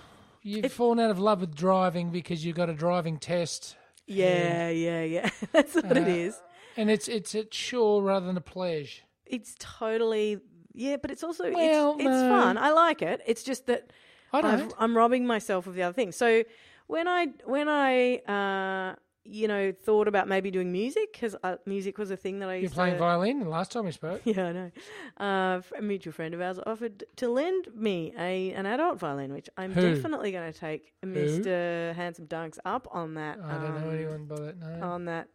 you've 0.58 0.66
if- 0.66 0.74
fallen 0.74 1.00
out 1.00 1.12
of 1.12 1.20
love 1.20 1.42
with 1.42 1.56
driving 1.56 2.10
because 2.12 2.46
you've 2.46 2.56
got 2.56 2.70
a 2.70 2.74
driving 2.74 3.18
test, 3.18 3.76
Yeah, 4.08 4.70
yeah, 4.70 5.04
yeah. 5.04 5.30
That's 5.52 5.76
what 5.76 5.86
it 5.98 6.08
Uh, 6.08 6.10
is. 6.10 6.40
and 6.78 6.90
it's 6.90 7.08
it's 7.08 7.34
a 7.36 7.44
chore 7.46 8.04
rather 8.04 8.26
than 8.26 8.38
a 8.38 8.42
pleasure. 8.42 9.04
It's 9.26 9.56
totally 9.60 10.40
yeah, 10.74 10.98
but 10.98 11.12
it's 11.12 11.24
also 11.24 11.52
Well, 11.52 11.92
it's, 11.94 12.00
it's 12.02 12.10
no. 12.10 12.30
fun. 12.30 12.58
I 12.58 12.72
like 12.72 13.02
it. 13.02 13.22
It's 13.26 13.44
just 13.44 13.68
that 13.68 13.92
I 14.34 14.42
don't. 14.42 14.74
i 14.80 14.84
am 14.84 14.96
robbing 14.96 15.26
myself 15.26 15.68
of 15.68 15.76
the 15.76 15.84
other 15.84 15.94
thing. 15.94 16.12
So 16.12 16.44
when 16.88 17.08
I 17.08 17.28
when 17.46 17.68
I 17.70 18.18
uh, 18.20 18.96
you 19.24 19.48
know 19.48 19.72
thought 19.72 20.08
about 20.08 20.28
maybe 20.28 20.50
doing 20.52 20.72
music 20.72 21.14
because 21.14 21.36
uh, 21.44 21.58
music 21.66 21.98
was 21.98 22.10
a 22.12 22.18
thing 22.18 22.40
that 22.40 22.50
I 22.50 22.54
You're 22.56 22.62
used 22.64 22.74
playing 22.74 22.94
to. 22.96 23.00
violin. 23.00 23.40
The 23.40 23.50
last 23.50 23.72
time 23.72 23.86
we 23.86 23.92
spoke, 23.92 24.22
Yeah, 24.26 24.46
I 24.48 24.52
know. 24.52 24.72
Uh, 25.18 25.62
a 25.78 25.82
mutual 25.82 26.14
friend 26.14 26.34
of 26.34 26.42
ours 26.42 26.60
offered 26.66 27.04
to 27.18 27.30
lend 27.30 27.68
me 27.76 28.14
a 28.18 28.52
an 28.54 28.66
adult 28.66 29.00
violin, 29.00 29.32
which 29.34 29.50
I'm 29.58 29.74
Who? 29.74 29.96
definitely 29.96 30.32
going 30.32 30.52
to 30.52 30.58
take 30.60 30.94
Mr. 31.06 31.94
Handsome 31.96 32.28
Dunks 32.28 32.58
up 32.66 32.88
on 32.92 33.14
that. 33.16 33.40
I 33.44 33.54
don't 33.54 33.76
know 33.82 33.90
um, 33.90 33.96
anyone 33.96 34.26
by 34.26 34.36
that 34.40 34.60
name. 34.60 34.84
on 34.84 35.06
that. 35.06 35.28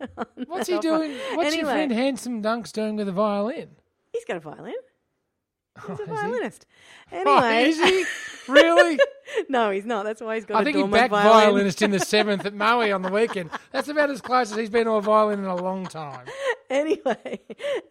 What's 0.46 0.68
he 0.68 0.74
offer. 0.74 0.82
doing? 0.82 1.16
What's 1.34 1.54
your 1.56 1.66
friend 1.66 1.90
Handsome 1.92 2.42
Dunks 2.42 2.72
doing 2.72 2.96
with 2.96 3.08
a 3.08 3.12
violin? 3.12 3.70
He's 4.12 4.24
got 4.24 4.36
a 4.36 4.40
violin. 4.40 4.72
He's 4.72 5.84
Oh, 5.88 5.92
a 5.92 5.92
is 5.94 5.98
he? 6.08 6.14
violinist. 6.14 6.66
Oh, 7.12 7.16
Anyway, 7.18 7.68
is 7.70 7.82
he 7.82 8.04
really? 8.52 8.98
no, 9.48 9.70
he's 9.70 9.84
not. 9.84 10.04
That's 10.04 10.20
why 10.20 10.36
he's 10.36 10.44
got 10.44 10.60
I 10.60 10.64
think 10.64 10.76
he 10.76 10.82
backed 10.84 11.10
violin. 11.10 11.32
violinist 11.32 11.82
in 11.82 11.90
the 11.90 11.98
seventh 12.14 12.44
at 12.46 12.54
Maui 12.54 12.92
on 12.92 13.02
the 13.02 13.10
weekend. 13.10 13.50
That's 13.72 13.88
about 13.88 14.10
as 14.10 14.20
close 14.20 14.50
as 14.50 14.58
he's 14.58 14.70
been 14.70 14.86
to 14.86 14.92
a 14.92 15.02
violin 15.02 15.40
in 15.40 15.46
a 15.46 15.56
long 15.56 15.86
time. 15.86 16.26
anyway, 16.70 17.40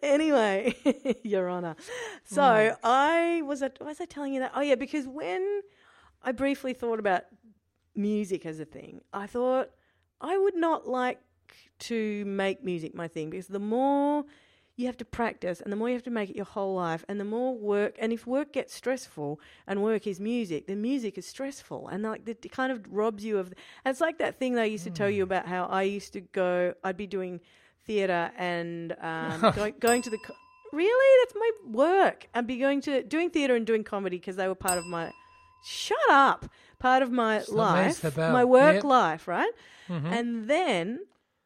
anyway, 0.02 0.74
Your 1.22 1.50
Honour. 1.50 1.76
So 2.24 2.42
hmm. 2.70 2.86
I 2.86 3.42
was. 3.44 3.62
At, 3.62 3.78
was 3.84 4.00
I 4.00 4.04
telling 4.04 4.34
you 4.34 4.40
that? 4.40 4.52
Oh 4.54 4.60
yeah, 4.60 4.74
because 4.74 5.06
when 5.06 5.62
I 6.22 6.32
briefly 6.32 6.74
thought 6.74 6.98
about 6.98 7.24
music 7.94 8.46
as 8.46 8.60
a 8.60 8.64
thing, 8.64 9.00
I 9.12 9.26
thought 9.26 9.70
I 10.20 10.36
would 10.36 10.56
not 10.56 10.86
like 10.86 11.20
to 11.80 12.24
make 12.24 12.64
music 12.64 12.94
my 12.94 13.08
thing 13.08 13.30
because 13.30 13.46
the 13.48 13.58
more 13.58 14.24
you 14.76 14.86
have 14.86 14.96
to 14.96 15.04
practice 15.04 15.60
and 15.60 15.72
the 15.72 15.76
more 15.76 15.88
you 15.88 15.94
have 15.94 16.02
to 16.02 16.10
make 16.10 16.30
it 16.30 16.36
your 16.36 16.44
whole 16.44 16.74
life 16.74 17.04
and 17.08 17.20
the 17.20 17.24
more 17.24 17.56
work 17.56 17.94
and 18.00 18.12
if 18.12 18.26
work 18.26 18.52
gets 18.52 18.74
stressful 18.74 19.38
and 19.68 19.82
work 19.82 20.04
is 20.06 20.18
music 20.18 20.66
then 20.66 20.82
music 20.82 21.16
is 21.16 21.26
stressful 21.26 21.86
and 21.88 22.02
like 22.02 22.28
it 22.28 22.50
kind 22.50 22.72
of 22.72 22.84
robs 22.90 23.24
you 23.24 23.38
of 23.38 23.46
and 23.84 23.92
it's 23.92 24.00
like 24.00 24.18
that 24.18 24.38
thing 24.38 24.54
that 24.54 24.62
I 24.62 24.64
used 24.64 24.84
to 24.84 24.90
tell 24.90 25.08
you 25.08 25.22
about 25.22 25.46
how 25.46 25.66
I 25.66 25.82
used 25.82 26.12
to 26.14 26.20
go 26.20 26.74
I'd 26.82 26.96
be 26.96 27.06
doing 27.06 27.40
theater 27.86 28.32
and 28.36 28.96
um, 29.00 29.52
going, 29.54 29.74
going 29.78 30.02
to 30.02 30.10
the 30.10 30.18
co- 30.18 30.34
really? 30.72 31.24
That's 31.24 31.36
my 31.36 31.50
work 31.70 32.26
I'd 32.34 32.46
be 32.48 32.56
going 32.58 32.80
to 32.82 33.02
doing 33.04 33.30
theater 33.30 33.54
and 33.54 33.64
doing 33.64 33.84
comedy 33.84 34.18
because 34.18 34.36
they 34.36 34.48
were 34.48 34.56
part 34.56 34.78
of 34.78 34.86
my 34.86 35.12
shut 35.62 35.96
up 36.10 36.46
part 36.80 37.02
of 37.02 37.10
my 37.12 37.38
life 37.48 38.02
my 38.32 38.44
work 38.44 38.74
Yep. 38.74 38.84
life 38.84 39.28
right? 39.28 39.52
And 40.14 40.48
then 40.48 41.00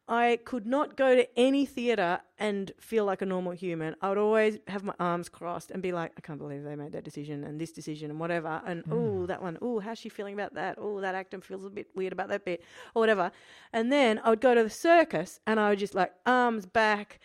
I 0.09 0.39
could 0.43 0.67
not 0.67 0.97
go 0.97 1.15
to 1.15 1.39
any 1.39 1.67
theatre 1.67 2.21
and 2.39 2.73
feel 2.81 3.05
like 3.05 3.21
a 3.21 3.27
normal 3.27 3.53
human. 3.53 3.95
I 4.01 4.09
would 4.09 4.17
always 4.17 4.59
have 4.67 4.83
my 4.83 4.95
arms 4.99 5.29
crossed 5.29 5.71
and 5.71 5.83
be 5.83 5.93
like, 5.93 6.13
I 6.17 6.23
can't 6.23 6.39
believe 6.39 6.65
they 6.65 6.77
made 6.77 6.93
that 6.93 7.05
decision 7.05 7.45
and 7.45 7.61
this 7.61 7.73
decision 7.73 8.11
and 8.11 8.19
whatever. 8.19 8.63
And 8.65 8.85
oh, 8.91 9.27
that 9.27 9.43
one. 9.43 9.59
Oh, 9.61 9.81
how's 9.81 9.99
she 9.99 10.09
feeling 10.09 10.33
about 10.33 10.55
that? 10.55 10.77
Oh, 10.79 11.03
that 11.03 11.15
actor 11.15 11.41
feels 11.43 11.67
a 11.67 11.71
bit 11.71 11.89
weird 11.95 12.15
about 12.15 12.29
that 12.29 12.47
bit 12.47 12.65
or 12.95 13.01
whatever. 13.01 13.31
And 13.75 13.93
then 13.93 14.19
I 14.25 14.31
would 14.31 14.41
go 14.41 14.55
to 14.55 14.63
the 14.63 14.71
circus 14.71 15.41
and 15.47 15.61
I 15.61 15.69
would 15.71 15.79
just 15.79 15.95
like 15.95 16.15
arms 16.25 16.65
back, 16.65 17.21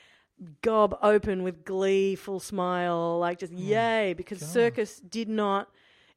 gob 0.62 0.98
open 1.02 1.44
with 1.44 1.64
gleeful 1.64 2.42
smile, 2.42 3.18
like 3.18 3.40
just 3.40 3.54
hmm. 3.54 3.60
yay, 3.60 4.14
because 4.14 4.40
circus 4.40 5.00
did 5.00 5.30
not. 5.30 5.70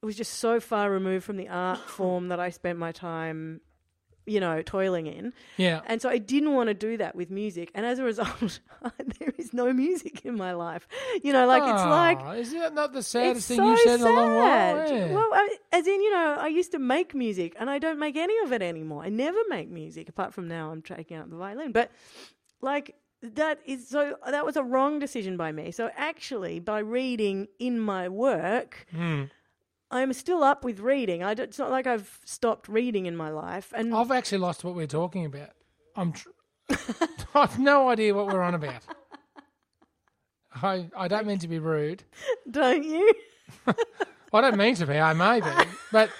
It 0.03 0.07
was 0.07 0.17
just 0.17 0.35
so 0.35 0.59
far 0.59 0.91
removed 0.91 1.25
from 1.25 1.37
the 1.37 1.49
art 1.49 1.79
form 1.79 2.29
that 2.29 2.41
I 2.41 2.51
spent 2.51 2.79
my 2.79 2.93
time, 2.93 3.61
you 4.27 4.41
know, 4.41 4.61
toiling 4.63 5.07
in. 5.07 5.33
Yeah. 5.57 5.81
And 5.87 6.03
so 6.03 6.09
I 6.09 6.19
didn't 6.19 6.53
want 6.55 6.69
to 6.69 6.75
do 6.75 6.97
that 6.99 7.15
with 7.15 7.31
music. 7.31 7.71
And 7.75 7.87
as 7.87 7.99
a 7.99 8.05
result, 8.13 8.61
there 9.19 9.33
is 9.39 9.53
no 9.55 9.73
music 9.73 10.25
in 10.25 10.37
my 10.37 10.53
life. 10.53 10.87
You 11.23 11.33
know, 11.33 11.47
like 11.47 11.63
it's 11.63 11.85
like. 11.85 12.39
Isn't 12.39 12.59
that 12.59 12.75
not 12.75 12.93
the 12.93 13.03
saddest 13.03 13.49
thing 13.49 13.59
so 13.59 13.71
you 13.71 13.77
said 13.79 14.01
in 14.01 14.07
a 14.07 14.11
long 14.11 14.35
while? 14.35 14.93
Yeah. 14.93 15.13
Well, 15.15 15.29
I, 15.33 15.57
as 15.73 15.87
in, 15.87 16.03
you 16.03 16.11
know, 16.11 16.37
I 16.39 16.49
used 16.49 16.73
to 16.73 16.79
make 16.79 17.15
music 17.15 17.55
and 17.59 17.71
I 17.71 17.79
don't 17.79 17.99
make 17.99 18.17
any 18.17 18.37
of 18.45 18.53
it 18.53 18.63
anymore. 18.63 19.05
I 19.05 19.09
never 19.09 19.39
make 19.49 19.71
music 19.71 20.09
apart 20.09 20.35
from 20.35 20.49
now 20.49 20.71
I'm 20.71 20.83
taking 20.83 21.17
up 21.17 21.31
the 21.31 21.37
violin. 21.37 21.73
But 21.73 21.91
like 22.61 22.97
that 23.23 23.61
is 23.65 23.89
so 23.89 24.17
that 24.29 24.45
was 24.45 24.57
a 24.57 24.63
wrong 24.63 24.99
decision 24.99 25.37
by 25.37 25.53
me. 25.53 25.71
So 25.71 25.91
actually, 25.97 26.61
by 26.61 26.81
reading 26.81 27.49
in 27.59 27.79
my 27.81 28.09
work, 28.09 28.87
Hmm. 28.91 29.25
I'm 29.91 30.13
still 30.13 30.43
up 30.43 30.65
with 30.65 30.81
reading. 30.81 31.23
I 31.23 31.33
it's 31.33 31.59
not 31.59 31.71
like 31.71 31.87
I've 31.87 32.19
stopped 32.25 32.69
reading 32.69 33.07
in 33.07 33.17
my 33.17 33.31
life. 33.31 33.73
And 33.75 33.95
I've 33.95 34.11
actually 34.11 34.39
lost 34.39 34.65
what 34.65 34.75
we're 34.75 34.87
talking 34.87 35.25
about. 35.25 35.51
I'm. 35.95 36.13
Tr- 36.13 36.29
I've 37.35 37.59
no 37.59 37.89
idea 37.89 38.13
what 38.15 38.27
we're 38.27 38.43
on 38.43 38.55
about. 38.55 38.83
I 40.63 40.89
I 40.97 41.09
don't 41.09 41.27
mean 41.27 41.39
to 41.41 41.49
be 41.49 41.59
rude. 41.59 42.03
don't 42.51 42.83
you? 42.85 43.13
I 44.33 44.41
don't 44.41 44.57
mean 44.57 44.75
to 44.77 44.87
be. 44.87 44.99
I 44.99 45.13
may 45.13 45.41
be, 45.41 45.71
but 45.93 46.11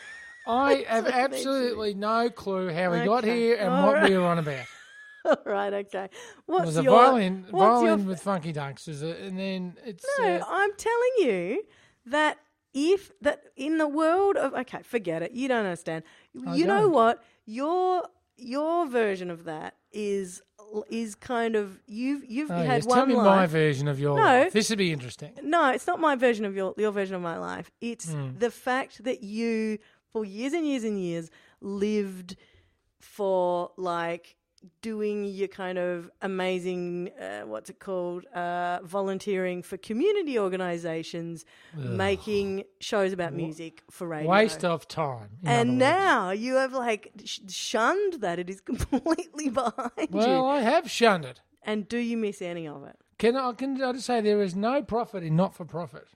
I 0.47 0.85
have 0.89 1.05
don't 1.05 1.13
mean 1.13 1.13
to. 1.13 1.37
absolutely 1.37 1.95
no 1.95 2.31
clue 2.31 2.73
how 2.73 2.93
we 2.93 3.05
got 3.05 3.25
here 3.25 3.57
and 3.57 3.71
All 3.73 3.87
what 3.87 3.95
right. 3.95 4.11
we 4.11 4.17
were 4.17 4.25
on 4.27 4.39
about. 4.39 4.67
All 5.25 5.37
right, 5.45 5.73
okay. 5.73 6.05
It 6.05 6.11
What's 6.47 6.67
was 6.67 6.77
a 6.77 6.83
your 6.85 6.93
violin, 6.93 7.47
what's 7.51 7.83
your 7.83 7.89
violin 7.89 8.07
with 8.07 8.23
funky 8.23 8.53
dunks, 8.53 8.87
is 8.89 9.03
it? 9.03 9.19
and 9.21 9.37
then 9.37 9.77
it's 9.85 10.05
No, 10.21 10.25
uh, 10.37 10.45
I'm 10.49 10.71
telling 10.77 11.13
you 11.19 11.65
that 12.07 12.39
if 12.77 13.11
that 13.23 13.43
in 13.57 13.79
the 13.79 13.89
world 13.89 14.37
of 14.37 14.53
okay, 14.55 14.83
forget 14.83 15.23
it. 15.23 15.33
You 15.33 15.49
don't 15.49 15.65
understand. 15.65 16.05
I 16.47 16.55
you 16.55 16.67
know 16.67 16.83
don't. 16.83 16.93
what? 16.93 17.25
Your 17.47 18.05
your 18.37 18.87
version 18.87 19.31
of 19.31 19.45
that 19.45 19.75
is 19.93 20.43
is 20.91 21.15
kind 21.15 21.57
of 21.57 21.81
you've 21.87 22.25
you've 22.29 22.51
oh, 22.51 22.55
had 22.57 22.83
yes. 22.83 22.87
one 22.87 22.99
Tell 22.99 23.07
me 23.07 23.15
life. 23.15 23.25
my 23.25 23.47
version 23.47 23.89
of 23.89 23.99
your 23.99 24.15
No. 24.17 24.23
life. 24.23 24.53
This 24.53 24.69
would 24.69 24.79
be 24.79 24.93
interesting. 24.93 25.33
No, 25.43 25.71
it's 25.71 25.87
not 25.87 26.01
my 26.01 26.17
version 26.17 26.45
of 26.45 26.55
your 26.55 26.75
your 26.77 26.91
version 26.93 27.15
of 27.17 27.23
my 27.23 27.39
life. 27.39 27.71
It's 27.81 28.13
Hmm. 28.13 28.37
the 28.39 28.51
fact 28.51 29.03
that 29.05 29.23
you 29.23 29.79
for 30.13 30.25
years 30.25 30.53
and 30.53 30.67
years 30.67 30.85
and 30.85 31.01
years 31.01 31.31
lived 31.63 32.37
for 33.01 33.71
like 33.77 34.37
doing 34.83 35.25
your 35.25 35.49
kind 35.49 35.79
of 35.79 36.11
amazing 36.23 37.11
uh, 37.21 37.43
what's 37.43 37.71
it 37.71 37.79
called 37.79 38.25
uh, 38.35 38.81
volunteering 38.85 39.63
for 39.63 39.77
community 39.77 40.39
organizations 40.39 41.45
making 41.75 42.65
shows 42.81 43.13
about 43.13 43.33
music 43.33 43.83
for 43.91 44.07
radio 44.09 44.31
Waste 44.31 44.65
of 44.65 44.89
time. 44.89 45.29
and 45.45 45.79
now 45.79 46.31
you 46.31 46.55
have 46.57 46.73
like 46.73 47.13
sh- 47.25 47.41
shunned 47.49 48.15
that 48.21 48.39
it 48.39 48.49
is 48.51 48.61
completely 48.73 49.49
behind 49.51 50.09
well, 50.11 50.29
you 50.29 50.45
I 50.47 50.61
have 50.61 50.91
shunned 50.91 51.25
it. 51.25 51.41
and 51.63 51.89
do 51.89 51.99
you 51.99 52.17
miss 52.17 52.41
any 52.43 52.67
of 52.69 52.85
it 52.85 52.97
Can 53.19 53.37
I 53.37 53.53
can 53.53 53.81
I 53.83 53.93
just 53.93 54.07
say 54.07 54.21
there 54.21 54.43
is 54.43 54.55
no 54.55 54.83
profit 54.83 55.23
in 55.23 55.37
not 55.37 55.55
for 55.55 55.65
profit. 55.65 56.09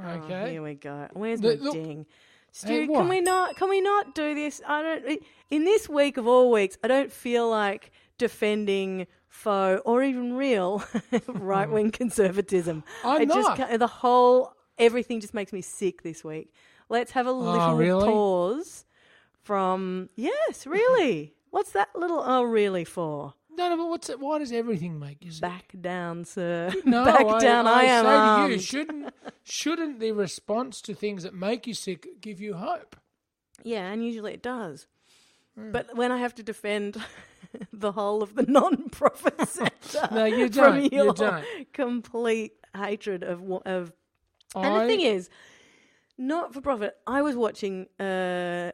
Oh, 0.00 0.08
Okay. 0.10 0.52
here 0.52 0.62
we 0.62 0.74
go. 0.74 1.08
Where's 1.12 1.40
The- 1.40 1.56
my 1.56 1.62
look- 1.64 1.74
ding? 1.74 2.06
Stu, 2.52 2.86
can 2.88 3.08
we 3.08 3.20
not? 3.20 3.56
Can 3.56 3.68
we 3.68 3.80
not 3.80 4.14
do 4.14 4.34
this? 4.34 4.60
I 4.66 4.82
don't. 4.82 5.22
In 5.50 5.64
this 5.64 5.88
week 5.88 6.16
of 6.16 6.26
all 6.26 6.50
weeks, 6.50 6.76
I 6.82 6.88
don't 6.88 7.12
feel 7.12 7.48
like 7.48 7.92
defending 8.18 9.06
faux 9.28 9.80
or 9.84 10.02
even 10.02 10.34
real 10.34 10.82
right 11.28 11.70
wing 11.70 11.90
mm. 11.90 11.92
conservatism. 11.92 12.82
I'm 13.04 13.22
I 13.22 13.24
just 13.24 13.58
not. 13.58 13.78
the 13.78 13.86
whole 13.86 14.52
everything 14.78 15.20
just 15.20 15.34
makes 15.34 15.52
me 15.52 15.60
sick 15.60 16.02
this 16.02 16.24
week. 16.24 16.52
Let's 16.88 17.12
have 17.12 17.26
a 17.26 17.30
oh, 17.30 17.38
little 17.38 17.60
Oh, 17.60 17.76
really? 17.76 18.04
pause 18.04 18.84
from 19.42 20.08
yes, 20.16 20.66
really. 20.66 21.34
What's 21.50 21.72
that 21.72 21.88
little 21.94 22.22
oh 22.24 22.42
really 22.42 22.84
for? 22.84 23.34
No, 23.58 23.68
no, 23.70 23.76
but 23.76 23.88
what's 23.88 24.08
it? 24.08 24.20
Why 24.20 24.38
does 24.38 24.52
everything 24.52 25.00
make 25.00 25.24
you 25.24 25.32
sick? 25.32 25.42
Back 25.42 25.72
down, 25.80 26.24
sir. 26.24 26.72
No, 26.84 27.04
Back 27.04 27.26
I, 27.26 27.40
down. 27.40 27.66
I, 27.66 27.70
I, 27.70 27.84
am 27.84 28.04
say 28.04 28.46
to 28.46 28.54
you, 28.54 28.60
shouldn't 28.60 29.14
shouldn't 29.42 29.98
the 29.98 30.12
response 30.12 30.80
to 30.82 30.94
things 30.94 31.24
that 31.24 31.34
make 31.34 31.66
you 31.66 31.74
sick 31.74 32.06
give 32.20 32.40
you 32.40 32.54
hope? 32.54 32.94
Yeah, 33.64 33.90
and 33.90 34.04
usually 34.04 34.32
it 34.32 34.42
does. 34.42 34.86
Hmm. 35.58 35.72
But 35.72 35.96
when 35.96 36.12
I 36.12 36.18
have 36.18 36.36
to 36.36 36.44
defend 36.44 37.02
the 37.72 37.90
whole 37.90 38.22
of 38.22 38.36
the 38.36 38.44
non-profit 38.44 39.48
sector 39.48 40.08
No, 40.12 40.24
you 40.24 40.48
don't. 40.48 40.92
your 40.92 41.06
You 41.06 41.12
don't. 41.12 41.44
complete 41.72 42.52
hatred 42.76 43.24
of 43.24 43.42
of, 43.66 43.92
and 44.54 44.76
the 44.76 44.86
thing 44.86 45.00
is, 45.00 45.28
not 46.16 46.54
for 46.54 46.60
profit. 46.60 46.94
I 47.08 47.22
was 47.22 47.34
watching. 47.34 47.88
Uh, 47.98 48.70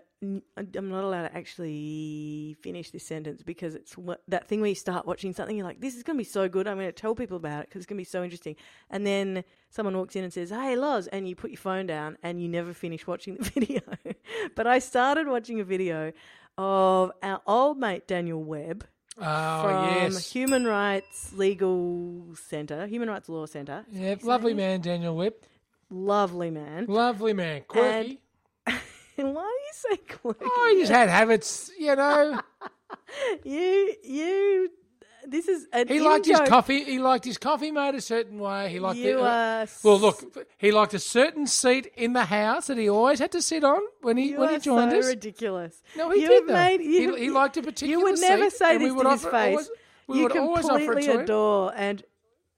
I'm 0.57 0.89
not 0.91 1.05
allowed 1.05 1.29
to 1.29 1.37
actually 1.37 2.57
finish 2.61 2.91
this 2.91 3.05
sentence 3.07 3.43
because 3.43 3.75
it's 3.75 3.97
what, 3.97 4.23
that 4.29 4.49
thing 4.49 4.61
where 4.61 4.69
you 4.69 4.75
start 4.75 5.07
watching 5.07 5.33
something, 5.33 5.57
you're 5.57 5.67
like, 5.67 5.81
"This 5.81 5.97
is 5.97 6.03
going 6.03 6.17
to 6.17 6.21
be 6.21 6.25
so 6.29 6.49
good. 6.49 6.67
I'm 6.67 6.77
going 6.77 6.89
to 6.89 6.93
tell 6.93 7.15
people 7.15 7.37
about 7.37 7.63
it 7.63 7.69
because 7.69 7.81
it's 7.81 7.87
going 7.87 7.97
to 7.99 8.01
be 8.01 8.05
so 8.05 8.23
interesting." 8.23 8.57
And 8.91 9.07
then 9.07 9.45
someone 9.71 9.97
walks 9.97 10.17
in 10.17 10.25
and 10.25 10.33
says, 10.33 10.51
"Hey, 10.51 10.77
Loz," 10.77 11.07
and 11.09 11.29
you 11.29 11.35
put 11.37 11.51
your 11.51 11.59
phone 11.59 11.87
down 11.87 12.17
and 12.23 12.41
you 12.43 12.49
never 12.49 12.73
finish 12.73 13.07
watching 13.07 13.37
the 13.37 13.45
video. 13.55 13.81
but 14.55 14.67
I 14.67 14.79
started 14.79 15.27
watching 15.29 15.61
a 15.61 15.65
video 15.65 16.13
of 16.59 17.13
our 17.23 17.41
old 17.47 17.79
mate 17.79 18.07
Daniel 18.07 18.43
Webb 18.43 18.87
Oh 19.19 19.63
from 19.63 19.85
yes, 19.85 20.33
Human 20.33 20.65
Rights 20.67 21.33
Legal 21.35 22.25
Center, 22.35 22.87
Human 22.87 23.09
Rights 23.09 23.29
Law 23.29 23.47
Center. 23.47 23.85
yeah, 23.91 24.15
lovely 24.23 24.55
man, 24.55 24.81
Daniel 24.81 25.17
Webb, 25.17 25.35
Lovely 25.91 26.51
man. 26.51 26.87
lovely 26.89 27.33
man, 27.33 27.63
quirky. 27.69 28.21
Why 29.33 29.33
do 29.33 29.41
you 29.41 29.73
say 29.73 29.97
quirky? 30.17 30.45
oh, 30.45 30.73
he 30.75 30.81
just 30.81 30.93
had 30.93 31.09
habits, 31.09 31.71
you 31.79 31.95
know. 31.97 32.41
You, 33.45 33.95
you. 34.05 34.71
This 35.27 35.49
is 35.49 35.67
He 35.89 36.01
liked 36.01 36.27
his 36.27 36.41
coffee. 36.41 36.85
He 36.85 36.99
liked 36.99 37.25
his 37.25 37.39
coffee 37.39 37.71
made 37.71 37.95
a 37.95 38.01
certain 38.01 38.39
way. 38.39 38.69
He 38.69 38.79
liked 38.79 38.99
You 38.99 39.17
the, 39.17 39.23
uh, 39.23 39.27
are 39.27 39.67
well, 39.83 39.99
look, 39.99 40.47
he 40.59 40.71
liked 40.73 40.95
a 40.95 40.99
certain 40.99 41.47
seat 41.47 41.91
in 41.97 42.13
the 42.13 42.25
house 42.27 42.67
that 42.67 42.77
he 42.79 42.89
always 42.89 43.19
had 43.21 43.33
to 43.33 43.41
sit 43.43 43.65
on 43.65 43.81
when 44.03 44.17
he 44.17 44.31
You 44.31 44.41
when 44.41 44.49
are 44.51 44.53
he 44.53 44.59
joined 44.59 44.91
so 44.93 44.99
us. 44.99 45.07
ridiculous. 45.07 45.83
No, 45.97 46.11
he 46.11 46.23
you 46.23 46.29
did. 46.29 46.47
Made, 46.47 46.81
He- 46.81 47.03
you, 47.03 47.15
he 47.15 47.31
liked 47.31 47.57
a 47.57 47.63
particular 47.63 47.91
You 47.99 48.03
would 48.05 48.21
never 48.21 48.51
say 48.51 48.79
this 48.79 48.93
would 48.93 49.05
to 49.05 49.11
his 49.11 49.25
face. 49.25 49.33
always- 49.33 49.71
we 50.09 50.17
you 50.19 50.23
would 50.25 50.37
always 50.37 50.65
offer 50.67 50.75
it 50.81 50.85
completely 50.87 51.07
to 51.07 51.13
him. 51.13 51.21
adore 51.21 51.73
and. 51.75 52.03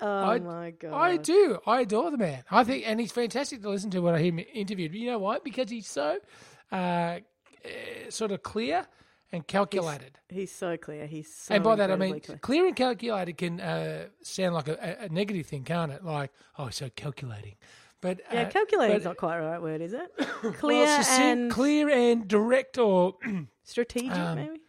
Oh 0.01 0.07
I- 0.31 0.39
my 0.41 0.71
god! 0.73 0.93
I 0.93 1.17
do. 1.17 1.59
I 1.67 1.81
adore 1.83 2.11
the 2.11 2.19
man. 2.19 2.45
I 2.51 2.65
think, 2.65 2.85
and 2.87 3.01
he's 3.01 3.13
fantastic 3.13 3.63
to 3.63 3.71
listen 3.71 3.91
to 3.93 4.01
when 4.01 4.15
I 4.15 4.19
hear 4.19 4.33
him 4.33 4.41
interviewed. 4.53 4.95
You 4.95 5.11
know 5.13 5.19
why? 5.19 5.39
Because 5.43 5.71
he's 5.71 5.87
so 5.89 6.19
uh, 6.71 6.75
uh, 6.77 7.21
sort 8.11 8.31
of 8.33 8.43
clear 8.43 8.87
and 9.33 9.47
calculated. 9.47 10.19
He's 10.29 10.53
so 10.55 10.77
clear. 10.77 11.07
He's 11.07 11.35
so 11.35 11.55
and 11.55 11.65
by 11.65 11.77
that 11.77 11.91
I 11.91 11.97
mean 11.97 12.21
clear. 12.21 12.39
clear 12.39 12.67
and 12.67 12.77
calculated 12.77 13.39
can 13.39 13.61
uh, 13.61 14.07
sound 14.23 14.55
like 14.55 14.69
a, 14.69 14.97
a- 15.01 15.09
negative 15.09 15.47
thing, 15.47 15.65
can't 15.65 15.91
it? 15.93 16.05
Like, 16.05 16.31
oh, 16.59 16.69
so 16.71 16.89
calculating. 16.91 17.55
But 18.03 18.21
Yeah, 18.33 18.43
uh, 18.43 18.51
calculating 18.51 18.97
is 18.99 19.05
not 19.05 19.17
quite 19.17 19.41
the 19.41 19.47
right 19.47 19.61
word, 19.63 19.81
is 19.81 19.95
it? 19.95 20.13
well, 20.43 20.53
Clear 20.53 20.87
succinct, 21.03 21.21
and 21.21 21.51
clear 21.51 21.89
and 21.89 22.29
direct, 22.29 22.77
or 22.79 23.15
strategic, 23.65 24.13
um, 24.13 24.37
maybe. 24.37 24.61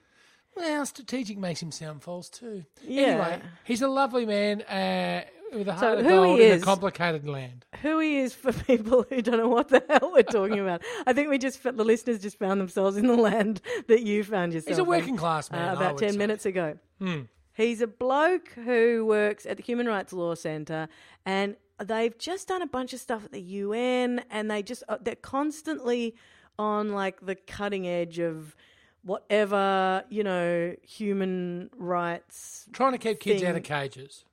Well, 0.58 0.86
strategic 0.86 1.38
makes 1.38 1.62
him 1.62 1.72
sound 1.72 2.04
false 2.04 2.30
too. 2.30 2.66
Yeah. 2.84 3.04
Anyway, 3.04 3.42
he's 3.64 3.82
a 3.82 3.88
lovely 3.88 4.26
man 4.26 4.62
uh, 4.64 5.24
with 5.54 5.68
a 5.68 5.78
So 5.80 5.86
heart 5.88 6.00
of 6.00 6.06
who 6.06 6.24
he 6.24 6.28
gold 6.28 6.40
in 6.40 6.62
a 6.62 6.62
complicated 6.62 7.28
land. 7.28 7.66
Who 7.82 8.00
he 8.00 8.18
is 8.20 8.34
for 8.34 8.52
people 8.66 9.06
who 9.10 9.22
don't 9.22 9.38
know 9.38 9.48
what 9.48 9.70
the 9.70 9.84
hell 9.90 10.12
we're 10.14 10.24
talking 10.24 10.60
about. 10.60 10.82
I 11.06 11.14
think 11.14 11.30
we 11.30 11.38
just 11.38 11.62
the 11.64 11.72
listeners 11.72 12.20
just 12.20 12.40
found 12.40 12.60
themselves 12.60 12.98
in 12.98 13.08
the 13.08 13.16
land 13.30 13.62
that 13.88 14.02
you 14.04 14.24
found 14.24 14.54
yourself. 14.54 14.70
He's 14.70 14.80
a 14.80 14.84
in, 14.84 14.88
working 14.88 15.18
class 15.18 15.50
uh, 15.52 15.56
man. 15.56 15.70
I 15.70 15.74
about 15.74 15.98
ten 15.98 16.12
say. 16.14 16.18
minutes 16.18 16.46
ago. 16.46 16.78
Hmm. 17.00 17.22
He's 17.54 17.82
a 17.82 17.88
bloke 17.88 18.50
who 18.50 19.06
works 19.08 19.48
at 19.48 19.58
the 19.58 19.64
Human 19.64 19.88
Rights 19.88 20.14
Law 20.14 20.36
Centre, 20.36 20.88
and 21.26 21.56
they've 21.84 22.16
just 22.18 22.48
done 22.48 22.62
a 22.62 22.68
bunch 22.68 22.94
of 22.94 23.00
stuff 23.00 23.26
at 23.26 23.32
the 23.32 23.42
UN, 23.42 24.24
and 24.30 24.50
they 24.50 24.62
just 24.62 24.84
uh, 24.88 24.98
they're 25.02 25.16
constantly 25.16 26.16
on 26.60 26.92
like 26.92 27.26
the 27.26 27.36
cutting 27.36 27.88
edge 27.88 28.20
of 28.20 28.56
whatever 29.04 30.04
you 30.10 30.24
know 30.24 30.76
human 30.82 31.70
rights 31.78 32.66
Trying 32.74 32.94
to 32.94 32.98
keep 32.98 33.20
kids 33.20 33.44
out 33.44 33.56
of 33.56 33.64
cages. 33.64 34.24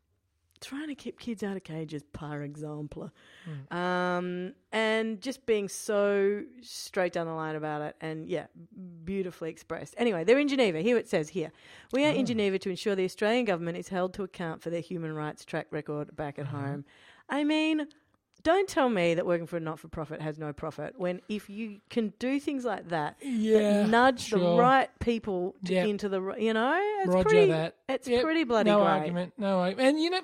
trying 0.61 0.89
to 0.89 0.95
keep 0.95 1.19
kids 1.21 1.43
out 1.43 1.57
of 1.57 1.63
cages, 1.65 2.03
par 2.15 2.43
example, 2.43 3.11
Hmm. 3.45 3.77
um, 3.77 4.55
and 4.73 5.21
just 5.21 5.45
being 5.45 5.69
so 5.69 6.43
straight 6.63 7.13
down 7.13 7.27
the 7.27 7.35
line 7.35 7.55
about 7.55 7.83
it, 7.83 7.97
and 8.01 8.27
yeah, 8.27 8.47
beautifully 9.05 9.51
expressed. 9.51 9.95
Anyway, 9.99 10.25
they're 10.25 10.39
in 10.39 10.49
Geneva. 10.49 10.81
Here 10.81 10.97
it 10.97 11.07
says 11.07 11.29
here, 11.29 11.53
we 11.93 12.07
are 12.07 12.13
in 12.13 12.25
Geneva 12.25 12.59
to 12.61 12.71
ensure 12.71 12.95
the 12.95 13.05
Australian 13.05 13.45
government 13.45 13.77
is 13.77 13.89
held 13.89 14.15
to 14.15 14.23
account 14.23 14.63
for 14.63 14.71
their 14.71 14.81
human 14.81 15.15
rights 15.15 15.45
track 15.45 15.67
record 15.71 16.17
back 16.17 16.39
at 16.39 16.47
Uh-huh. 16.47 16.57
home. 16.59 16.85
I 17.29 17.45
mean. 17.45 17.87
Don't 18.45 18.69
tell 18.69 18.89
me 18.91 19.15
that 19.15 19.27
working 19.27 19.47
for 19.47 19.57
a 19.57 19.61
not-for-profit 19.61 20.21
has 20.21 20.39
no 20.39 20.53
profit. 20.53 20.95
When 20.99 21.21
if 21.29 21.51
you 21.51 21.81
can 21.91 22.13
do 22.19 22.39
things 22.39 22.65
like 22.65 22.91
that, 22.91 23.17
that 23.21 23.27
Yeah, 23.27 23.87
nudge 23.87 24.31
the 24.31 24.39
right 24.39 24.89
people 25.01 25.55
to, 25.65 25.73
Yep. 25.73 25.89
into 25.89 26.09
the, 26.09 26.35
you 26.35 26.53
know, 26.53 26.79
it's 27.01 27.09
Roger 27.09 27.29
pretty, 27.29 27.51
that. 27.51 27.75
It's 27.89 28.07
Yep, 28.07 28.23
pretty 28.23 28.45
bloody 28.45 28.71
no 28.71 28.79
great. 28.81 28.87
argument. 28.89 29.33
No 29.39 29.59
argument. 29.61 29.89
And 29.89 30.01
you 30.01 30.11
know, 30.11 30.21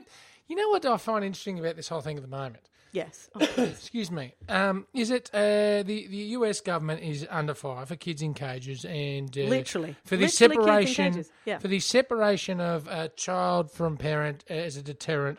you 0.46 0.54
know 0.56 0.68
what 0.68 0.84
I 0.86 0.96
find 0.98 1.24
interesting 1.24 1.58
about 1.58 1.76
this 1.76 1.88
whole 1.88 2.00
thing 2.02 2.16
at 2.16 2.22
the 2.22 2.28
moment. 2.28 2.64
Yes. 2.92 3.30
Oh, 3.40 3.62
Excuse 3.64 4.10
me. 4.10 4.34
Um, 4.48 4.86
is 4.92 5.10
it 5.10 5.30
uh, 5.32 5.82
the 5.84 6.06
the 6.08 6.16
US 6.38 6.60
government 6.60 7.02
is 7.02 7.26
under 7.30 7.54
fire 7.54 7.86
for 7.86 7.96
kids 7.96 8.20
in 8.20 8.34
cages 8.34 8.84
and 8.84 9.36
uh, 9.38 9.42
Literally. 9.42 9.96
for 10.04 10.16
the 10.16 10.24
Literally 10.26 10.54
separation. 10.56 11.24
Yeah. 11.46 11.58
for 11.58 11.68
the 11.68 11.80
separation 11.80 12.60
of 12.60 12.86
a 12.88 13.08
child 13.08 13.70
from 13.70 13.96
parent 13.96 14.44
as 14.48 14.76
a 14.76 14.82
deterrent. 14.82 15.38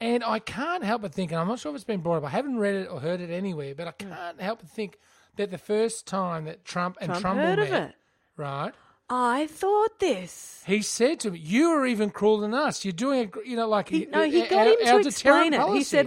And 0.00 0.22
I 0.22 0.38
can't 0.38 0.84
help 0.84 1.02
but 1.02 1.12
think, 1.12 1.32
and 1.32 1.40
I'm 1.40 1.48
not 1.48 1.58
sure 1.58 1.72
if 1.72 1.76
it's 1.76 1.84
been 1.84 2.00
brought 2.00 2.18
up. 2.18 2.24
I 2.24 2.28
haven't 2.28 2.58
read 2.58 2.76
it 2.76 2.88
or 2.88 3.00
heard 3.00 3.20
it 3.20 3.30
anywhere, 3.30 3.74
but 3.74 3.88
I 3.88 3.92
can't 3.92 4.40
help 4.40 4.60
but 4.60 4.68
think 4.68 4.98
that 5.36 5.50
the 5.50 5.58
first 5.58 6.06
time 6.06 6.44
that 6.44 6.64
Trump 6.64 6.98
and 7.00 7.08
Trump 7.10 7.22
Turnbull 7.24 7.44
heard 7.46 7.58
of 7.58 7.70
met, 7.70 7.90
it. 7.90 7.94
right? 8.36 8.72
I 9.10 9.46
thought 9.48 9.98
this. 9.98 10.62
He 10.66 10.82
said 10.82 11.18
to 11.20 11.30
me, 11.32 11.38
"You 11.38 11.70
are 11.70 11.86
even 11.86 12.10
crueler 12.10 12.42
than 12.42 12.54
us. 12.54 12.84
You're 12.84 12.92
doing, 12.92 13.32
a, 13.34 13.48
you 13.48 13.56
know, 13.56 13.66
like 13.68 13.88
He, 13.88 14.06
no, 14.06 14.22
he 14.22 14.42
uh, 14.42 14.46
got 14.48 14.66
our- 14.68 14.72
him 14.80 14.94
our 14.94 15.02
to 15.02 15.08
explain 15.08 15.54
it. 15.54 15.66
He 15.72 15.82
said, 15.82 16.06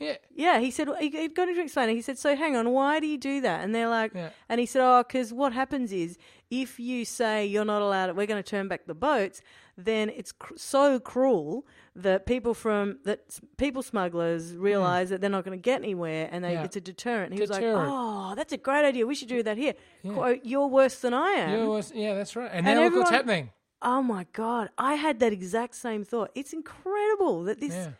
yeah, 0.00 0.16
yeah, 0.34 0.58
he 0.58 0.70
said, 0.72 0.88
he 0.98 1.10
he 1.10 1.28
got 1.28 1.48
him 1.48 1.54
to 1.54 1.62
explain 1.62 1.90
it. 1.90 1.94
He 1.94 2.02
said, 2.02 2.18
so 2.18 2.34
hang 2.34 2.56
on, 2.56 2.70
why 2.70 2.98
do 2.98 3.06
you 3.06 3.18
do 3.18 3.40
that? 3.42 3.62
And 3.62 3.72
they're 3.74 3.88
like, 3.88 4.12
Yeah. 4.14 4.30
and 4.48 4.58
he 4.58 4.66
said, 4.66 4.82
oh, 4.82 5.04
because 5.06 5.32
what 5.32 5.52
happens 5.52 5.92
is 5.92 6.18
if 6.50 6.80
you 6.80 7.04
say 7.04 7.46
you're 7.46 7.64
not 7.64 7.82
allowed, 7.82 8.16
we're 8.16 8.26
going 8.26 8.42
to 8.42 8.48
turn 8.50 8.66
back 8.66 8.86
the 8.86 8.94
boats, 8.94 9.42
then 9.76 10.10
it's 10.10 10.32
cr- 10.32 10.54
so 10.56 11.00
cruel 11.00 11.66
that 11.96 12.26
people 12.26 12.54
from 12.54 12.98
that 13.04 13.20
people 13.56 13.82
smugglers 13.82 14.54
realize 14.56 15.10
that 15.10 15.20
they're 15.20 15.30
not 15.30 15.44
going 15.44 15.58
to 15.58 15.62
get 15.62 15.80
anywhere, 15.82 16.28
and 16.30 16.44
they, 16.44 16.50
Hmm. 16.50 16.54
Yeah. 16.60 16.64
it's 16.64 16.76
a 16.76 16.80
deterrent. 16.80 17.32
He 17.34 17.40
was 17.40 17.50
like, 17.50 17.62
oh, 17.64 18.34
that's 18.36 18.52
a 18.52 18.56
great 18.58 18.84
idea. 18.84 19.06
We 19.06 19.14
should 19.14 19.28
do 19.28 19.42
that 19.42 19.56
here. 19.56 19.74
Quote, 20.06 20.40
you're 20.44 20.66
worse 20.66 20.98
than 21.00 21.14
I 21.14 21.30
am. 21.32 21.50
yeah, 21.50 21.64
was- 21.64 21.92
yeah, 21.94 22.14
that's 22.14 22.34
right. 22.36 22.50
And, 22.52 22.66
And 22.66 22.78
now 22.78 22.84
look 22.84 22.94
what's 22.96 23.10
happening. 23.10 23.50
Oh 23.80 24.02
my 24.02 24.26
god, 24.32 24.70
I 24.78 24.94
had 24.94 25.18
that 25.20 25.32
exact 25.32 25.74
same 25.74 26.04
thought. 26.04 26.30
It's 26.34 26.52
incredible 26.52 27.44
that 27.44 27.58
this. 27.60 27.72
Yeah. 27.74 27.90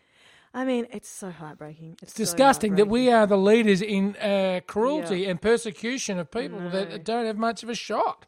I 0.55 0.67
mean, 0.67 0.87
it's 0.93 1.09
so 1.09 1.31
heartbreaking. 1.31 1.93
It's, 2.03 2.03
It's 2.03 2.13
disgusting 2.13 2.75
that 2.77 2.87
we 2.87 3.11
are 3.11 3.27
the 3.27 3.39
leaders 3.39 3.81
in 3.81 4.15
uh, 4.17 4.61
cruelty 4.67 5.21
Yeah. 5.21 5.31
and 5.31 5.41
persecution 5.41 6.19
of 6.19 6.31
people 6.31 6.61
that 6.71 7.05
don't 7.05 7.25
have 7.25 7.39
much 7.39 7.63
of 7.63 7.71
a 7.71 7.75
shot. 7.75 8.27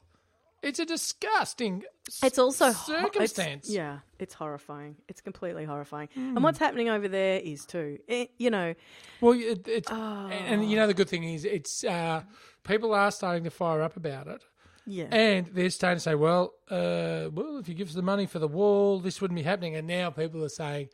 It's 0.64 0.78
a 0.78 0.84
disgusting 0.86 1.82
It's 2.22 2.38
also 2.38 2.72
circumstance. 2.72 3.66
It's, 3.66 3.70
yeah, 3.74 3.98
it's 4.18 4.34
horrifying. 4.34 4.96
It's 5.08 5.20
completely 5.20 5.64
horrifying. 5.64 6.08
Hmm. 6.14 6.36
And 6.36 6.42
what's 6.44 6.58
happening 6.58 6.88
over 6.88 7.06
there 7.08 7.38
is 7.38 7.64
too. 7.66 7.98
It, 8.08 8.30
you 8.38 8.50
know, 8.50 8.74
Well, 9.20 9.34
it, 9.34 9.68
it's 9.68 9.90
Oh. 9.90 10.28
and, 10.30 10.68
you 10.68 10.76
know 10.76 10.86
the 10.86 10.94
good 10.94 11.08
thing 11.08 11.24
is 11.24 11.44
it's 11.44 11.84
uh, 11.84 12.22
people 12.64 12.94
are 12.94 13.10
starting 13.10 13.44
to 13.44 13.50
fire 13.50 13.82
up 13.82 13.96
about 13.96 14.26
it, 14.26 14.42
yeah, 14.86 15.06
and 15.10 15.46
they're 15.46 15.70
starting 15.70 15.96
to 15.96 16.00
say, 16.00 16.14
well, 16.14 16.52
uh, 16.70 17.28
well, 17.32 17.58
if 17.58 17.68
you 17.68 17.74
give 17.74 17.88
us 17.88 17.94
the 17.94 18.02
money 18.02 18.26
for 18.26 18.38
the 18.38 18.48
wall, 18.48 19.00
this 19.00 19.20
wouldn't 19.20 19.36
be 19.36 19.42
happening. 19.44 19.76
And 19.76 19.86
now 19.86 20.10
people 20.10 20.42
are 20.44 20.48
saying, 20.48 20.88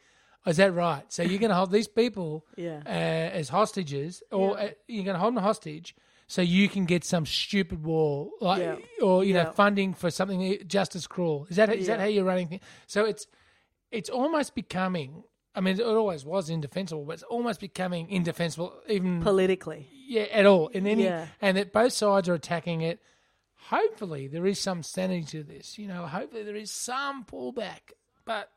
oh, 0.46 0.50
is 0.50 0.56
that 0.58 0.72
right? 0.74 1.04
So 1.12 1.22
you're 1.22 1.38
going 1.40 1.50
to 1.50 1.56
hold 1.56 1.70
these 1.72 1.88
people 1.88 2.44
Yeah. 2.56 2.80
uh, 2.86 2.88
as 3.40 3.48
hostages, 3.48 4.22
or 4.32 4.58
uh, 4.58 4.70
you're 4.88 5.04
going 5.04 5.14
to 5.14 5.20
hold 5.20 5.34
them 5.36 5.42
hostage. 5.42 5.94
So 6.30 6.42
you 6.42 6.68
can 6.68 6.84
get 6.84 7.02
some 7.02 7.26
stupid 7.26 7.82
wall, 7.82 8.30
like, 8.40 8.60
Yeah. 8.62 8.76
or 9.02 9.24
you 9.24 9.34
Yeah. 9.34 9.42
know, 9.42 9.50
funding 9.50 9.94
for 9.94 10.12
something 10.12 10.62
just 10.64 10.94
as 10.94 11.08
cruel. 11.08 11.48
Is 11.50 11.56
that 11.56 11.74
is 11.74 11.88
that 11.88 11.98
how 11.98 12.06
you're 12.06 12.22
running 12.24 12.46
things? 12.46 12.62
So 12.86 13.04
it's 13.04 13.26
it's 13.90 14.08
almost 14.08 14.54
becoming. 14.54 15.24
I 15.56 15.60
mean, 15.60 15.80
it 15.80 15.84
always 15.84 16.24
was 16.24 16.48
indefensible, 16.48 17.04
but 17.04 17.14
it's 17.14 17.22
almost 17.24 17.58
becoming 17.58 18.08
indefensible, 18.08 18.72
even 18.88 19.20
politically. 19.20 19.88
yeah, 20.06 20.22
at 20.30 20.46
all 20.46 20.68
in 20.68 20.86
any. 20.86 21.02
Yeah. 21.02 21.26
And 21.40 21.56
that 21.56 21.72
both 21.72 21.92
sides 21.92 22.28
are 22.28 22.34
attacking 22.34 22.82
it. 22.82 23.02
Hopefully, 23.68 24.28
there 24.28 24.46
is 24.46 24.60
some 24.60 24.84
sanity 24.84 25.24
to 25.24 25.42
this. 25.42 25.78
You 25.78 25.88
know, 25.88 26.06
hopefully 26.06 26.44
there 26.44 26.54
is 26.54 26.70
some 26.70 27.24
pullback, 27.24 27.90
but 28.24 28.52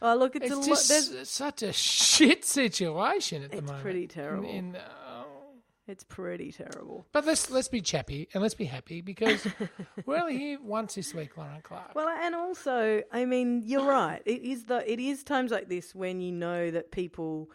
Oh, 0.00 0.14
look, 0.16 0.36
it's, 0.36 0.46
it's 0.46 0.66
a 0.66 0.70
just 0.70 0.88
There's, 0.88 1.28
such 1.30 1.62
a 1.62 1.72
shit 1.72 2.44
situation 2.44 3.42
at 3.42 3.50
the 3.50 3.58
It's 3.58 3.66
moment. 3.66 3.78
It's 3.78 3.82
pretty 3.82 4.06
terrible. 4.06 4.48
In, 4.50 4.76
uh, 4.76 4.80
it's 5.86 6.04
pretty 6.04 6.50
terrible. 6.52 7.06
but 7.12 7.26
let's 7.26 7.50
let's 7.50 7.68
be 7.68 7.80
chappy 7.80 8.28
and 8.32 8.42
let's 8.42 8.54
be 8.54 8.64
happy 8.64 9.00
because 9.00 9.46
we're 10.06 10.18
only 10.18 10.38
here 10.38 10.58
once 10.62 10.94
this 10.94 11.12
week, 11.14 11.36
Lorin 11.36 11.60
Clarke. 11.62 11.94
Well, 11.94 12.08
and 12.08 12.34
also, 12.34 13.02
I 13.12 13.24
mean, 13.24 13.62
you're 13.64 13.86
right. 13.86 14.22
It 14.24 14.42
is 14.42 14.64
the 14.64 14.90
it 14.90 14.98
is 15.00 15.22
times 15.24 15.50
like 15.50 15.68
this 15.68 15.94
when 15.94 16.20
you 16.20 16.32
know 16.32 16.70
that 16.70 16.90
people 16.90 17.50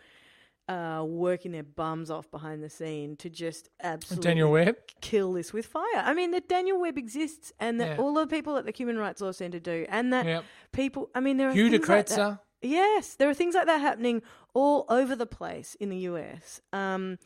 are 0.67 1.03
working 1.03 1.51
their 1.51 1.63
bums 1.63 2.11
off 2.11 2.29
behind 2.29 2.61
the 2.63 2.69
scene 2.69 3.15
to 3.15 3.27
just 3.27 3.69
absolutely 3.81 4.27
Daniel 4.29 4.51
Webb. 4.51 4.75
kill 5.01 5.33
this 5.33 5.51
with 5.51 5.65
fire. 5.65 5.83
I 5.95 6.13
mean, 6.13 6.29
that 6.29 6.47
Daniel 6.47 6.79
Webb 6.79 6.95
exists, 6.99 7.51
and 7.59 7.81
that 7.81 7.97
Yeah. 7.97 8.03
all 8.03 8.13
the 8.13 8.27
people 8.27 8.55
at 8.55 8.65
the 8.65 8.71
Human 8.71 8.99
Rights 8.99 9.19
Law 9.19 9.31
Centre 9.31 9.59
do, 9.59 9.87
and 9.89 10.13
that 10.13 10.27
Yep. 10.27 10.43
people. 10.71 11.09
I 11.15 11.21
mean, 11.21 11.37
there 11.37 11.49
are 11.49 11.53
Hugh 11.53 11.71
things 11.71 11.89
like 11.89 12.05
that- 12.09 12.39
Yes, 12.61 13.15
there 13.15 13.29
are 13.29 13.33
things 13.33 13.55
like 13.55 13.65
that 13.67 13.79
happening 13.81 14.21
all 14.53 14.85
over 14.89 15.15
the 15.15 15.25
place 15.25 15.73
in 15.79 15.89
the 15.89 15.97
US. 15.99 16.61
Um, 16.73 17.17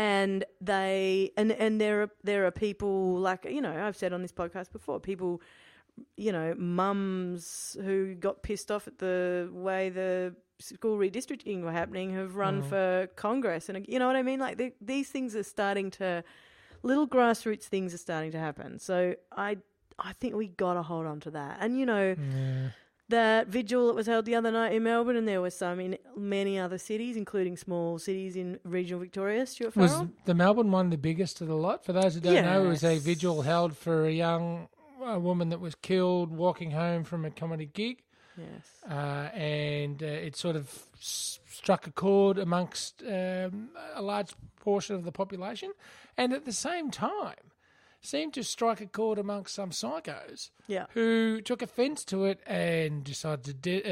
and 0.00 0.46
they 0.62 1.30
and 1.36 1.52
and 1.52 1.78
there 1.78 2.00
are 2.00 2.10
there 2.24 2.46
are 2.46 2.50
people 2.50 3.18
like 3.18 3.44
you 3.44 3.60
know 3.60 3.86
I've 3.86 3.96
said 3.96 4.14
on 4.14 4.22
this 4.22 4.32
podcast 4.32 4.72
before 4.72 4.98
people 4.98 5.42
you 6.16 6.32
know 6.32 6.54
mums 6.56 7.76
who 7.84 8.14
got 8.14 8.42
pissed 8.42 8.70
off 8.70 8.88
at 8.88 8.96
the 8.96 9.50
way 9.52 9.90
the 9.90 10.34
school 10.58 10.96
redistricting 10.96 11.60
were 11.60 11.72
happening 11.72 12.14
have 12.14 12.36
run 12.36 12.62
mm. 12.62 12.68
for 12.68 13.08
Congress. 13.16 13.68
And 13.68 13.84
you 13.86 13.98
know 13.98 14.06
what 14.06 14.16
I 14.16 14.22
mean? 14.22 14.40
Like 14.40 14.56
the, 14.56 14.72
these 14.80 15.10
things 15.10 15.36
are 15.36 15.42
starting 15.42 15.90
to 15.92 16.24
little 16.82 17.06
grassroots 17.06 17.64
things 17.64 17.92
are 17.92 17.98
starting 17.98 18.32
to 18.32 18.38
happen. 18.38 18.78
So 18.78 19.14
I 19.36 19.58
I 19.98 20.14
think 20.14 20.34
we 20.34 20.48
got 20.48 20.74
to 20.74 20.82
hold 20.82 21.04
on 21.04 21.20
to 21.20 21.30
that. 21.32 21.58
And 21.60 21.78
you 21.78 21.84
know 21.84 22.16
that 23.10 23.46
vigil 23.48 23.86
that 23.88 23.94
was 23.94 24.06
held 24.06 24.24
the 24.24 24.34
other 24.34 24.50
night 24.50 24.72
in 24.72 24.82
Melbourne, 24.82 25.16
and 25.16 25.28
there 25.28 25.40
were 25.40 25.50
some 25.50 25.78
in 25.80 25.98
many 26.16 26.58
other 26.58 26.78
cities, 26.78 27.16
including 27.16 27.56
small 27.56 27.98
cities 27.98 28.34
in 28.36 28.58
regional 28.64 29.00
Victoria. 29.00 29.46
Stuart 29.46 29.74
Farrell? 29.74 30.00
Was 30.02 30.08
the 30.24 30.34
Melbourne 30.34 30.70
one 30.70 30.90
the 30.90 30.96
biggest 30.98 31.40
of 31.40 31.48
the 31.48 31.54
lot? 31.54 31.84
For 31.84 31.92
those 31.92 32.14
who 32.14 32.20
don't 32.20 32.44
know, 32.44 32.64
it 32.64 32.68
was 32.68 32.82
a 32.84 32.98
vigil 32.98 33.42
held 33.42 33.76
for 33.76 34.06
a 34.06 34.12
young 34.12 34.68
a 35.04 35.18
woman 35.18 35.48
that 35.48 35.60
was 35.60 35.74
killed 35.74 36.30
walking 36.30 36.72
home 36.72 37.04
from 37.04 37.24
a 37.24 37.30
comedy 37.30 37.64
gig. 37.64 38.02
yes, 38.36 38.46
uh, 38.90 39.28
and 39.34 40.02
uh, 40.02 40.06
it 40.06 40.36
sort 40.36 40.56
of 40.56 40.66
s- 40.98 41.40
struck 41.48 41.86
a 41.86 41.90
chord 41.90 42.38
amongst 42.38 43.02
um, 43.02 43.70
a 43.94 44.02
large 44.02 44.32
portion 44.60 44.94
of 44.94 45.04
the 45.04 45.12
population, 45.12 45.72
and 46.18 46.32
at 46.34 46.44
the 46.44 46.52
same 46.52 46.90
time 46.90 47.34
seemed 48.00 48.34
to 48.34 48.42
strike 48.42 48.80
a 48.80 48.86
chord 48.86 49.18
amongst 49.18 49.54
some 49.54 49.70
psychos 49.70 50.50
yeah, 50.66 50.86
who 50.94 51.40
took 51.40 51.62
offence 51.62 52.04
to 52.06 52.24
it 52.24 52.40
and 52.46 53.04
decided 53.04 53.44
to 53.44 53.54
de- 53.54 53.82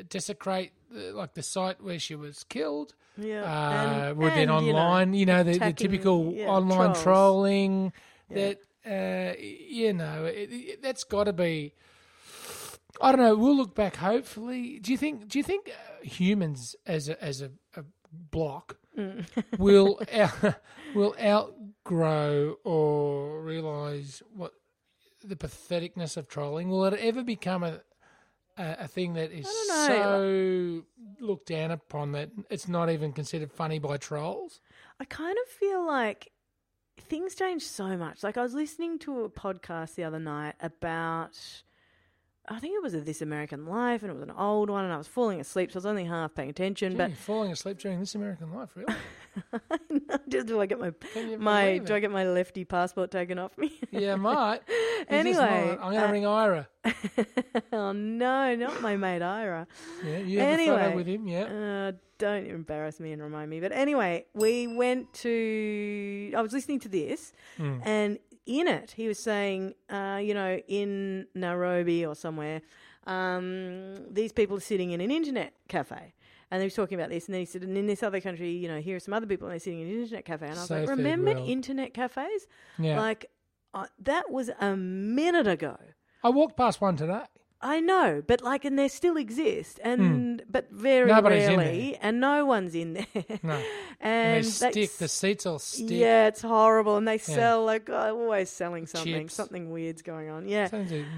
uh, 0.00 0.02
desecrate 0.08 0.72
the, 0.90 1.12
like 1.12 1.34
the 1.34 1.42
site 1.42 1.82
where 1.82 1.98
she 1.98 2.14
was 2.14 2.44
killed. 2.44 2.94
yeah. 3.16 3.42
Uh, 3.42 4.08
and, 4.08 4.16
were 4.16 4.30
then 4.30 4.48
and, 4.48 4.66
you 4.66 4.72
know, 4.72 4.78
online, 4.78 5.14
you 5.14 5.26
know, 5.26 5.42
the, 5.42 5.58
the 5.58 5.72
typical 5.72 6.32
yeah, 6.34 6.46
online 6.46 6.94
trolls. 6.94 7.02
trolling. 7.02 7.92
Yeah. 8.28 8.36
That 8.36 8.58
uh, 8.84 9.34
you 9.38 9.92
know, 9.92 10.24
it, 10.24 10.48
it, 10.50 10.82
that's 10.82 11.04
got 11.04 11.24
to 11.24 11.32
be. 11.32 11.74
I 13.00 13.12
don't 13.12 13.20
know. 13.20 13.36
We'll 13.36 13.56
look 13.56 13.74
back. 13.74 13.96
Hopefully, 13.96 14.78
do 14.80 14.92
you 14.92 14.98
think? 14.98 15.28
Do 15.28 15.38
you 15.38 15.44
think 15.44 15.68
uh, 15.68 16.04
humans 16.04 16.74
as 16.86 17.08
a 17.08 17.22
as 17.22 17.42
a, 17.42 17.50
a 17.76 17.84
block 18.12 18.76
will 19.58 20.00
out, 20.12 20.56
will 20.94 21.14
outgrow 21.22 22.56
or 22.64 22.91
the 25.22 25.36
patheticness 25.36 26.16
of 26.16 26.28
trolling? 26.28 26.68
Will 26.68 26.84
it 26.84 26.98
ever 27.00 27.22
become 27.22 27.62
a 27.62 27.80
a, 28.58 28.76
a 28.80 28.88
thing 28.88 29.14
that 29.14 29.32
is 29.32 29.48
so 29.86 30.82
looked 31.20 31.48
down 31.48 31.70
upon 31.70 32.12
that 32.12 32.30
it's 32.50 32.68
not 32.68 32.90
even 32.90 33.12
considered 33.12 33.52
funny 33.52 33.78
by 33.78 33.96
trolls? 33.96 34.60
I 35.00 35.04
kind 35.04 35.36
of 35.42 35.52
feel 35.52 35.86
like 35.86 36.30
things 36.98 37.34
change 37.34 37.62
so 37.62 37.96
much. 37.96 38.22
Like 38.22 38.36
I 38.36 38.42
was 38.42 38.54
listening 38.54 38.98
to 39.00 39.24
a 39.24 39.30
podcast 39.30 39.94
the 39.94 40.04
other 40.04 40.18
night 40.18 40.54
about 40.60 41.38
I 42.48 42.58
think 42.58 42.74
it 42.74 42.82
was 42.82 42.94
a 42.94 43.00
This 43.00 43.22
American 43.22 43.66
Life 43.66 44.02
and 44.02 44.10
it 44.10 44.14
was 44.14 44.22
an 44.22 44.32
old 44.32 44.68
one 44.68 44.84
and 44.84 44.92
I 44.92 44.98
was 44.98 45.06
falling 45.08 45.40
asleep 45.40 45.72
so 45.72 45.76
I 45.76 45.78
was 45.78 45.86
only 45.86 46.04
half 46.04 46.34
paying 46.34 46.50
attention 46.50 46.96
Gee, 46.96 47.14
falling 47.14 47.52
asleep 47.52 47.78
during 47.78 48.00
this 48.00 48.14
American 48.14 48.52
life, 48.52 48.70
really? 48.74 48.92
do 50.28 50.60
I 50.60 50.66
get 50.66 50.78
my 50.78 50.92
my 51.38 51.78
do 51.78 51.94
I 51.94 52.00
get 52.00 52.10
my 52.10 52.24
lefty 52.24 52.64
passport 52.64 53.10
taken 53.10 53.38
off 53.38 53.56
me? 53.58 53.72
Yeah, 53.90 54.12
I 54.14 54.16
might. 54.16 54.60
You 54.68 55.06
Anyway, 55.18 55.36
might. 55.40 55.78
I'm 55.82 55.92
going 55.92 55.94
to 55.94 56.08
uh, 56.08 56.12
ring 56.12 56.26
Ira. 56.26 56.68
oh 57.72 57.92
no, 57.92 58.54
not 58.54 58.80
my 58.80 58.96
mate 58.96 59.20
Ira. 59.22 59.66
Yeah, 60.04 60.18
you 60.18 60.38
have 60.40 60.60
a 60.60 60.66
photo 60.66 60.76
anyway, 60.76 60.94
with 60.96 61.06
him. 61.06 61.26
Yeah. 61.28 61.42
Uh, 61.44 61.92
don't 62.18 62.46
embarrass 62.46 63.00
me 63.00 63.10
and 63.12 63.20
remind 63.20 63.50
me. 63.50 63.58
But 63.60 63.72
anyway, 63.72 64.26
we 64.34 64.68
went 64.68 65.12
to. 65.14 66.32
I 66.36 66.40
was 66.40 66.52
listening 66.52 66.80
to 66.80 66.88
this, 66.88 67.32
Hmm. 67.56 67.80
and 67.82 68.18
in 68.46 68.68
it, 68.68 68.92
he 68.92 69.08
was 69.08 69.22
saying, 69.22 69.74
uh, 69.90 70.20
you 70.22 70.34
know, 70.34 70.60
in 70.68 71.26
Nairobi 71.34 72.04
or 72.06 72.14
somewhere, 72.14 72.62
um, 73.06 73.96
these 74.12 74.32
people 74.32 74.56
are 74.56 74.60
sitting 74.60 74.90
in 74.92 75.00
an 75.00 75.10
internet 75.10 75.52
cafe. 75.68 76.14
And 76.52 76.60
he 76.60 76.66
was 76.66 76.74
talking 76.74 76.98
about 77.00 77.08
this, 77.08 77.28
and 77.28 77.34
then 77.34 77.40
he 77.40 77.46
said, 77.46 77.62
and 77.62 77.78
in 77.78 77.86
this 77.86 78.02
other 78.02 78.20
country, 78.20 78.50
you 78.50 78.68
know, 78.68 78.78
here 78.78 78.96
are 78.96 79.00
some 79.00 79.14
other 79.14 79.24
people, 79.24 79.46
and 79.46 79.52
they're 79.52 79.58
sitting 79.58 79.80
in 79.80 79.88
an 79.88 80.02
internet 80.02 80.26
cafe. 80.26 80.48
And 80.48 80.58
I 80.58 80.60
was 80.60 80.68
So 80.68 80.80
like, 80.80 80.88
remember 80.90 81.30
internet 81.30 81.94
cafes? 81.94 82.46
Yeah. 82.78 83.00
Like, 83.00 83.30
uh, 83.72 83.86
that 84.00 84.30
was 84.30 84.50
a 84.60 84.76
minute 84.76 85.46
ago. 85.46 85.78
I 86.22 86.28
walked 86.28 86.58
past 86.58 86.82
one 86.82 86.98
today. 86.98 87.22
I 87.62 87.80
know, 87.80 88.22
but 88.26 88.42
like, 88.42 88.66
and 88.66 88.78
they 88.78 88.88
still 88.88 89.16
exist, 89.16 89.80
and 89.82 90.42
but 90.50 90.70
very. 90.70 91.08
Nobody's 91.08 91.46
rarely, 91.46 91.96
and 92.02 92.20
no 92.20 92.44
one's 92.44 92.74
in 92.74 92.94
there. 92.94 93.06
No. 93.42 93.54
and 94.00 94.44
And 94.44 94.44
they 94.44 94.50
stick. 94.50 94.98
The 94.98 95.08
seats 95.08 95.46
all 95.46 95.60
stick. 95.60 95.86
Yeah, 95.88 96.26
it's 96.26 96.42
horrible, 96.42 96.96
and 96.96 97.06
they 97.06 97.18
sell 97.18 97.64
like 97.64 97.88
oh, 97.88 98.18
always 98.20 98.50
selling 98.50 98.86
something. 98.86 99.22
Chips. 99.22 99.34
Something 99.34 99.70
weird's 99.70 100.02
going 100.02 100.28
on. 100.28 100.48
Yeah, 100.48 100.68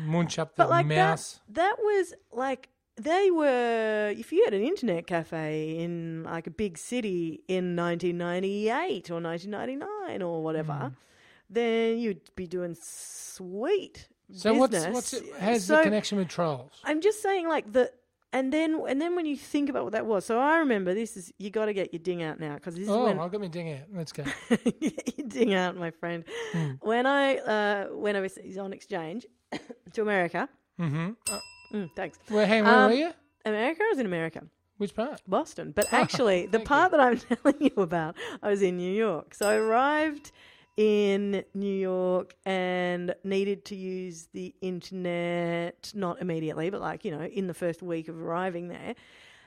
munch 0.04 0.38
up 0.38 0.54
the 0.54 0.64
but 0.64 0.70
like 0.70 0.86
mouse. 0.86 1.40
that, 1.48 1.54
that 1.54 1.76
was 1.78 2.14
like 2.30 2.68
they 2.96 3.30
were. 3.30 4.12
If 4.16 4.32
you 4.32 4.44
had 4.44 4.54
an 4.54 4.62
internet 4.62 5.06
cafe 5.06 5.78
in 5.78 6.24
like 6.24 6.46
a 6.46 6.50
big 6.50 6.78
city 6.78 7.42
in 7.48 7.74
1998 7.76 9.10
or 9.10 9.20
1999 9.20 10.22
or 10.22 10.42
whatever, 10.42 10.72
Hmm. 10.74 10.88
then 11.50 11.98
you'd 11.98 12.34
be 12.36 12.46
doing 12.46 12.76
sweet. 12.80 14.08
So 14.32 14.54
what's 14.54 14.70
business. 14.72 14.94
what's 14.94 15.12
it, 15.12 15.34
has 15.36 15.64
So- 15.66 15.76
the 15.76 15.82
connection 15.82 16.18
with 16.18 16.28
trolls? 16.28 16.80
I'm 16.84 17.00
just 17.00 17.20
saying, 17.22 17.46
like 17.48 17.72
the, 17.72 17.92
and 18.32 18.52
then 18.52 18.80
and 18.88 19.00
then 19.00 19.14
when 19.16 19.26
you 19.26 19.36
think 19.36 19.68
about 19.68 19.84
what 19.84 19.92
that 19.92 20.06
was, 20.06 20.24
so 20.24 20.38
I 20.38 20.58
remember 20.58 20.94
this 20.94 21.16
is 21.16 21.32
you 21.38 21.50
got 21.50 21.66
to 21.66 21.72
get 21.74 21.92
your 21.92 22.00
ding 22.00 22.22
out 22.22 22.40
now 22.40 22.54
because 22.54 22.74
this 22.74 22.84
is 22.84 22.90
Oh, 22.90 23.04
when 23.04 23.18
I've 23.18 23.30
got 23.30 23.40
my 23.40 23.48
ding 23.48 23.72
out. 23.72 23.86
Let's 23.92 24.12
go. 24.12 24.24
get 24.80 25.18
your 25.18 25.28
ding 25.28 25.54
out, 25.54 25.76
my 25.76 25.90
friend. 25.90 26.24
Hmm. 26.52 26.70
When 26.80 27.06
I 27.06 27.36
uh, 27.36 27.86
went 27.92 28.16
overseas 28.16 28.56
on 28.58 28.72
exchange 28.72 29.26
to 29.92 30.02
America, 30.02 30.48
mm-hmm. 30.80 31.10
Uh, 31.30 31.38
mm, 31.72 31.90
thanks. 31.96 32.18
where, 32.28 32.46
hang, 32.46 32.64
where 32.64 32.74
Um, 32.74 32.90
were 32.90 32.96
you? 32.96 33.10
America 33.44 33.82
I 33.84 33.88
was 33.90 33.98
in 33.98 34.06
America, 34.06 34.42
Which 34.78 34.94
part? 34.94 35.20
Boston, 35.28 35.72
but 35.74 35.86
actually 35.92 36.46
the 36.46 36.60
part 36.60 36.90
that 36.92 37.00
I'm 37.00 37.18
telling 37.30 37.56
you 37.60 37.72
about, 37.82 38.16
I 38.42 38.48
was 38.48 38.62
in 38.62 38.76
New 38.76 38.92
York. 38.92 39.34
So 39.34 39.48
I 39.48 39.54
arrived 39.56 40.32
in 40.76 41.44
New 41.54 41.72
York 41.74 42.34
and 42.44 43.14
needed 43.22 43.64
to 43.66 43.76
use 43.76 44.28
the 44.32 44.54
internet 44.60 45.92
not 45.94 46.20
immediately, 46.20 46.70
but 46.70 46.80
like 46.80 47.04
you 47.04 47.10
know, 47.10 47.22
in 47.24 47.46
the 47.46 47.54
first 47.54 47.82
week 47.82 48.08
of 48.08 48.20
arriving 48.20 48.68
there, 48.68 48.94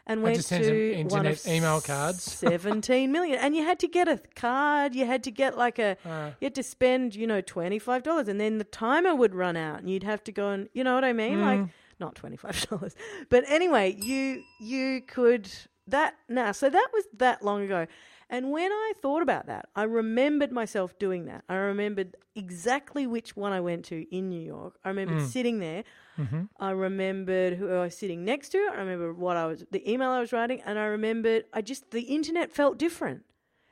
and 0.06 0.24
went 0.24 0.42
send 0.44 0.64
some 0.64 0.74
to 0.74 0.90
one 0.92 1.26
internet 1.26 1.34
of 1.46 1.48
email 1.48 1.82
cards. 1.82 2.24
seventeen 2.32 3.12
million, 3.12 3.38
and 3.40 3.56
you 3.56 3.64
had 3.64 3.80
to 3.80 3.88
get 3.88 4.08
a 4.08 4.22
card. 4.36 4.96
You 4.96 5.06
had 5.06 5.24
to 5.24 5.32
get 5.32 5.58
like 5.58 5.80
a. 5.80 5.98
Uh, 6.06 6.32
You 6.40 6.46
had 6.46 6.56
to 6.56 6.64
spend, 6.64 7.16
you 7.16 7.28
know, 7.28 7.42
twenty 7.42 7.80
five 7.80 8.04
dollars, 8.04 8.28
and 8.28 8.40
then 8.40 8.58
the 8.58 8.64
timer 8.64 9.14
would 9.16 9.36
run 9.36 9.58
out, 9.58 9.80
and 9.80 9.90
you'd 9.90 10.04
have 10.04 10.24
to 10.26 10.32
go 10.32 10.50
and, 10.52 10.70
you 10.74 10.84
know 10.84 10.96
what 10.96 11.04
I 11.04 11.14
mean, 11.14 11.42
like 11.42 11.60
Mm. 11.60 11.70
Not 12.00 12.16
twenty 12.16 12.38
five 12.38 12.60
dollars, 12.70 12.96
but 13.30 13.44
anyway, 13.48 13.96
you 14.02 14.44
you 14.60 15.02
could 15.02 15.50
that 15.88 16.16
now. 16.30 16.52
So 16.52 16.70
that 16.70 16.88
was 16.94 17.06
that 17.18 17.44
long 17.44 17.64
ago, 17.64 17.88
and 18.30 18.52
when 18.52 18.72
I 18.72 18.94
thought 19.02 19.22
about 19.22 19.48
that, 19.48 19.70
I 19.76 19.84
remembered 19.84 20.52
myself 20.52 20.98
doing 21.00 21.26
that. 21.26 21.44
I 21.48 21.56
remembered 21.56 22.16
exactly 22.36 23.08
which 23.08 23.36
one 23.36 23.52
I 23.52 23.62
went 23.62 23.86
to 23.86 24.06
in 24.16 24.30
New 24.30 24.42
York. 24.42 24.78
I 24.86 24.90
remembered 24.90 25.18
Mm. 25.20 25.28
sitting 25.28 25.60
there. 25.60 25.84
mm-hmm. 26.18 26.44
I 26.60 26.72
remembered 26.72 27.54
who 27.54 27.70
I 27.72 27.82
was 27.84 27.98
sitting 27.98 28.24
next 28.26 28.50
to. 28.50 28.58
I 28.72 28.76
remember 28.78 29.14
what 29.14 29.38
I 29.38 29.46
was, 29.46 29.66
the 29.72 29.90
email 29.92 30.10
I 30.10 30.20
was 30.20 30.32
writing, 30.34 30.62
and 30.66 30.78
I 30.78 30.86
remembered. 30.86 31.46
I 31.54 31.62
just 31.62 31.92
the 31.92 32.02
internet 32.02 32.52
felt 32.52 32.78
different. 32.78 33.24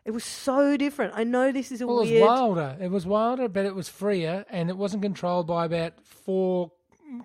It 0.05 0.11
was 0.11 0.23
so 0.23 0.77
different. 0.77 1.13
I 1.15 1.23
know 1.23 1.51
this 1.51 1.71
is 1.71 1.81
a 1.81 1.87
Well, 1.87 2.01
it 2.01 2.13
was 2.13 2.21
wilder. 2.21 2.77
It 2.79 2.91
was 2.91 3.07
wilder, 3.07 3.47
but 3.49 3.65
it 3.65 3.73
was 3.73 3.89
freer, 3.89 4.45
and 4.49 4.69
it 4.69 4.77
wasn't 4.77 5.01
controlled 5.01 5.47
by 5.47 5.65
about 5.65 5.93
four 6.05 6.71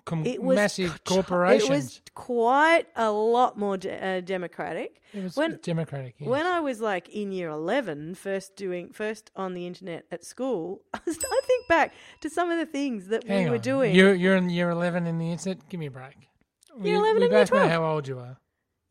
com- 0.05 0.25
It 0.25 0.41
was 0.41 0.55
massive 0.55 1.03
corporations. 1.03 1.69
It 1.69 1.73
was 1.73 2.01
quite 2.13 2.85
a 2.95 3.11
lot 3.11 3.57
more 3.57 3.77
de- 3.77 3.91
uh, 4.17 4.21
democratic. 4.21 5.01
It 5.13 5.23
was 5.23 5.35
when- 5.35 5.59
democratic. 5.61 6.15
Yes. 6.19 6.29
When 6.29 6.45
I 6.45 6.59
was 6.59 6.81
like 6.81 7.09
in 7.09 7.31
year 7.31 7.49
11, 7.49 8.15
first 8.15 8.55
doing 8.55 8.91
first 8.93 9.31
on 9.35 9.53
the 9.53 9.65
internet 9.67 10.05
at 10.11 10.23
school, 10.25 10.81
I, 10.93 10.99
was, 11.05 11.17
I 11.17 11.41
think 11.45 11.67
back 11.67 11.93
to 12.21 12.29
some 12.29 12.49
of 12.51 12.57
the 12.59 12.65
things 12.65 13.07
that 13.07 13.25
Hang 13.27 13.43
we 13.45 13.49
were 13.49 13.55
on. 13.57 13.61
doing. 13.61 13.95
You're, 13.95 14.13
you're 14.13 14.35
in 14.35 14.49
year 14.49 14.69
11 14.69 15.07
in 15.07 15.17
the 15.17 15.31
internet? 15.31 15.67
Give 15.69 15.79
me 15.79 15.87
a 15.87 15.91
break. 15.91 16.15
Year 16.81 16.93
we, 16.95 16.95
11 16.95 17.17
we 17.17 17.23
and 17.25 17.31
year 17.33 17.45
12. 17.45 17.69
how 17.69 17.83
old 17.85 18.07
you 18.07 18.17
are. 18.17 18.37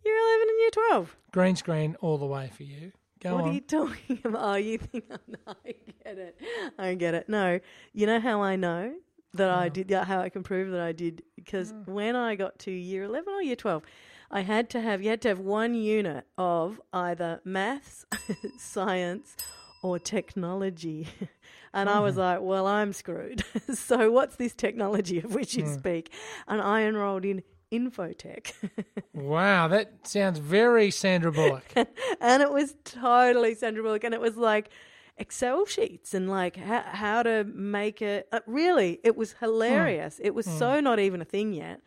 year 0.05 0.17
11 0.17 0.49
and 0.49 0.59
year 0.61 0.71
12. 0.91 1.17
Green 1.33 1.57
screen 1.57 1.97
all 2.01 2.19
the 2.19 2.27
way 2.27 2.51
for 2.55 2.63
you. 2.65 2.93
Go 3.23 3.35
what 3.35 3.45
on. 3.45 3.51
are 3.51 3.53
you 3.53 3.61
talking 3.61 4.19
about? 4.25 4.43
Oh, 4.43 4.55
you 4.57 4.79
think 4.79 5.05
I'm 5.11 5.19
not, 5.47 5.57
I 5.67 5.75
get 6.05 6.19
it. 6.19 6.37
I 6.79 6.95
get 6.95 7.15
it. 7.15 7.29
No, 7.29 7.61
you 7.93 8.07
know 8.07 8.19
how 8.21 8.43
I 8.43 8.57
know 8.57 8.95
that 9.35 9.51
I 9.51 9.69
mm. 9.69 9.73
did, 9.73 9.91
yeah, 9.91 10.05
how 10.05 10.21
I 10.21 10.29
can 10.29 10.43
prove 10.43 10.71
that 10.73 10.81
I 10.81 10.93
did? 10.93 11.23
Because 11.37 11.73
mm. 11.73 11.87
when 11.87 12.17
I 12.17 12.35
got 12.35 12.59
to 12.61 12.71
year 12.71 13.05
11 13.05 13.33
or 13.33 13.43
year 13.43 13.57
12, 13.57 13.83
I 14.31 14.43
had 14.43 14.71
to 14.71 14.81
have, 14.81 15.03
you 15.03 15.11
had 15.11 15.21
to 15.23 15.29
have 15.29 15.41
one 15.41 15.75
unit 15.75 16.27
of 16.39 16.81
either 16.93 17.41
maths, 17.45 18.07
science, 18.59 19.37
or 19.83 19.99
technology. 19.99 21.09
And 21.73 21.89
I 21.89 22.01
was 22.01 22.17
mm. 22.17 22.19
like, 22.19 22.41
well, 22.41 22.67
I'm 22.67 22.93
screwed. 22.93 23.45
so 23.75 24.11
what's 24.11 24.35
this 24.35 24.55
technology 24.55 25.19
of 25.19 25.35
which 25.37 25.55
you 25.55 25.69
speak? 25.69 26.13
And 26.49 26.61
I 26.61 26.83
enrolled 26.83 27.25
in 27.25 27.45
infotech. 27.73 28.53
Wow, 29.13 29.69
that 29.69 29.93
sounds 30.03 30.41
very 30.41 30.91
Sandra 30.91 31.31
Bullock. 31.31 31.73
and 32.21 32.43
it 32.43 32.51
was 32.51 32.75
totally 32.85 33.55
Sandra 33.55 33.85
Bullock, 33.85 34.03
and 34.03 34.15
it 34.15 34.21
was 34.21 34.37
like 34.37 34.71
Excel 35.17 35.67
sheets 35.67 36.15
and 36.15 36.29
like 36.31 36.57
how, 36.57 36.83
how 36.83 37.23
to 37.23 37.45
make 37.45 38.03
it. 38.03 38.29
Uh, 38.33 38.41
really, 38.47 39.01
it 39.05 39.17
was 39.17 39.35
hilarious. 39.41 40.21
It 40.23 40.35
was 40.35 40.47
so 40.47 40.81
not 40.81 40.99
even 40.99 41.21
a 41.21 41.25
thing 41.25 41.53
yet. 41.53 41.81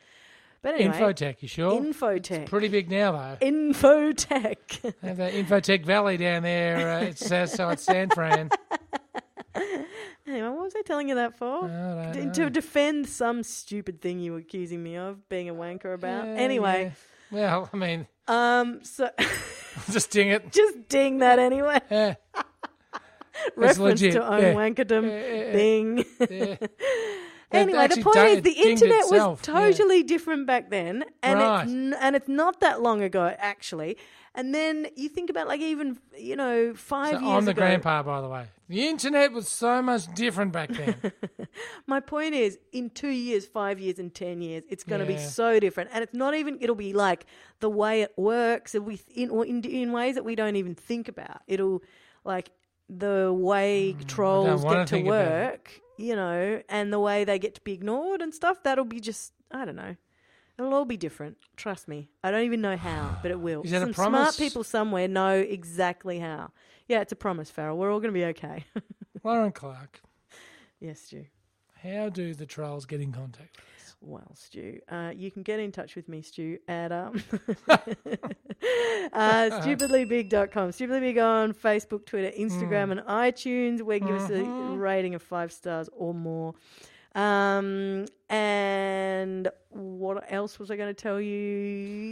But 0.62 0.76
anyway, 0.76 0.98
Infotech, 0.98 1.42
you 1.42 1.50
sure? 1.50 1.80
Infotech, 1.80 2.46
Pretty 2.46 2.70
big 2.70 2.90
now, 2.90 3.12
though. 3.12 3.46
Infotech. 3.46 4.82
They 4.82 4.94
have 5.10 5.18
that 5.18 5.34
Infotech 5.34 5.86
Valley 5.86 6.16
down 6.16 6.44
there. 6.44 7.00
Uh, 7.00 7.02
it's 7.02 7.30
outside 7.30 7.82
San 7.82 8.10
Fran. 8.10 8.50
anyway, 10.26 10.48
what 10.48 10.64
was 10.64 10.74
I 10.78 10.82
telling 10.86 11.10
you 11.10 11.16
that 11.16 11.38
for? 11.38 11.68
D-. 12.14 12.30
To 12.34 12.50
defend 12.50 13.10
some 13.10 13.44
stupid 13.44 14.02
thing 14.02 14.20
you 14.20 14.32
were 14.32 14.38
accusing 14.38 14.82
me 14.82 14.96
of 14.96 15.28
being 15.28 15.50
a 15.50 15.54
wanker 15.54 15.94
about. 15.94 16.28
Yeah, 16.28 16.34
anyway, 16.36 16.94
yeah. 17.30 17.58
Well, 17.58 17.70
I 17.74 17.78
mean, 17.78 18.08
um, 18.30 18.80
so 18.84 19.10
just 19.92 20.12
ding 20.12 20.30
it. 20.30 20.50
just 20.54 20.88
ding 20.88 21.18
that 21.18 21.40
anyway. 21.40 21.80
Yeah, 21.92 22.16
Reference 23.56 24.02
legit, 24.02 24.14
to 24.14 24.26
own 24.26 24.42
yeah. 24.42 24.52
Yeah, 24.52 25.02
yeah, 25.02 25.46
yeah. 25.46 25.52
Bing. 25.54 26.06
yeah. 26.30 26.56
Anyway, 27.52 27.88
the 27.88 28.02
point 28.02 28.18
is, 28.18 28.42
the 28.42 28.52
internet 28.52 29.02
itself, 29.02 29.40
was 29.42 29.48
yeah. 29.48 29.54
totally 29.72 30.02
different 30.02 30.48
back 30.48 30.72
then, 30.72 31.06
and 31.22 31.40
Right. 31.40 31.64
it's 31.64 31.72
n- 31.72 31.96
and 32.00 32.16
it's 32.16 32.28
not 32.28 32.60
that 32.62 32.82
long 32.82 33.02
ago 33.04 33.34
actually. 33.38 33.98
And 34.36 34.56
then 34.56 34.88
you 34.96 35.10
think 35.10 35.30
about 35.30 35.48
like 35.48 35.62
even 35.62 36.00
you 36.18 36.36
know 36.36 36.74
five 36.74 37.12
So 37.16 37.20
years 37.20 37.32
I'm 37.32 37.46
the 37.46 37.52
ago. 37.52 37.62
grandpa, 37.62 38.02
by 38.02 38.22
the 38.22 38.28
way. 38.28 38.46
The 38.70 38.88
internet 38.88 39.32
was 39.34 39.48
so 39.48 39.84
much 39.84 40.12
different 40.16 40.52
back 40.52 40.70
then. 40.70 40.96
My 41.86 42.00
point 42.00 42.34
is, 42.34 42.58
in 42.72 42.90
two 42.90 43.10
years, 43.10 43.46
five 43.46 43.80
years, 43.80 44.00
and 44.00 44.12
ten 44.12 44.42
years, 44.42 44.64
it's 44.70 44.84
going 44.84 45.02
to 45.02 45.06
be 45.06 45.20
so 45.20 45.60
different, 45.60 45.92
and 45.94 46.02
it's 46.04 46.16
not 46.16 46.34
even. 46.34 46.58
It'll 46.60 46.74
be 46.76 46.94
like 46.94 47.28
the 47.60 47.70
way 47.70 48.02
it 48.02 48.14
works, 48.18 48.74
it'll 48.74 48.88
be 48.88 49.00
in 49.14 49.30
or 49.30 49.46
in, 49.46 49.64
in 49.64 49.92
ways 49.92 50.16
that 50.16 50.26
we 50.26 50.34
don't 50.34 50.56
even 50.56 50.74
think 50.74 51.08
about. 51.08 51.42
It'll 51.46 51.84
like 52.26 52.50
the 52.90 53.34
way 53.36 53.96
mm, 53.98 54.08
trolls 54.08 54.64
get 54.64 54.70
to 54.72 54.86
think 54.86 55.08
about 55.08 55.26
it. 55.26 55.30
work, 55.30 55.82
you 55.98 56.16
know, 56.16 56.62
and 56.70 56.92
the 56.92 57.00
way 57.00 57.24
they 57.24 57.40
get 57.40 57.56
to 57.56 57.62
be 57.62 57.74
ignored 57.74 58.22
and 58.22 58.34
stuff. 58.34 58.64
That'll 58.64 58.86
be 58.86 59.00
just 59.00 59.34
I 59.52 59.66
don't 59.66 59.76
know. 59.76 59.96
It'll 60.58 60.74
all 60.74 60.86
be 60.86 60.98
different. 60.98 61.38
Trust 61.58 61.88
me. 61.88 62.10
I 62.24 62.30
don't 62.30 62.44
even 62.44 62.62
know 62.62 62.78
how, 62.78 63.18
but 63.22 63.32
it 63.32 63.40
will. 63.40 63.64
Is 63.64 63.72
that 63.72 63.82
a 63.82 63.94
Some 63.94 64.12
smart 64.12 64.38
people 64.38 64.64
somewhere 64.64 65.08
know 65.08 65.36
exactly 65.36 66.20
how. 66.20 66.52
Yeah, 66.88 67.02
it's 67.02 67.12
a 67.12 67.16
promise, 67.16 67.50
Farrell. 67.50 67.78
We're 67.78 67.92
all 67.92 68.00
going 68.00 68.14
to 68.14 68.20
be 68.20 68.26
okay. 68.26 68.66
Lorin 69.24 69.52
Clarke, 69.52 70.02
yes, 70.80 71.02
Stu. 71.02 71.26
how 71.82 72.10
do 72.10 72.34
the 72.34 72.46
trolls 72.46 72.86
get 72.86 73.02
in 73.02 73.12
contact? 73.12 73.58
Well, 74.06 74.32
Stu, 74.36 74.80
uh, 74.90 75.14
you 75.16 75.32
can 75.32 75.44
get 75.44 75.62
in 75.62 75.72
touch 75.72 75.96
with 75.96 76.10
me, 76.10 76.22
Stu, 76.22 76.58
at 76.68 76.92
um, 76.92 77.24
uh, 77.70 77.78
stupidlybig.com. 79.14 80.72
Stupidly 80.74 81.00
Big 81.00 81.18
on 81.18 81.54
Facebook, 81.54 82.06
Twitter, 82.06 82.36
Instagram, 82.38 82.92
and 82.92 83.00
iTunes. 83.02 83.82
Where 83.82 83.98
you 83.98 84.06
give 84.06 84.16
us 84.18 84.30
a 84.30 84.44
rating 84.44 85.16
of 85.16 85.22
five 85.24 85.54
stars 85.54 85.90
or 85.94 86.14
more. 86.14 86.54
Um, 87.16 88.06
and 88.30 89.48
what 89.70 90.26
else 90.32 90.60
was 90.60 90.70
I 90.70 90.76
going 90.76 90.94
to 90.94 91.02
tell 91.02 91.22
you? 91.22 91.34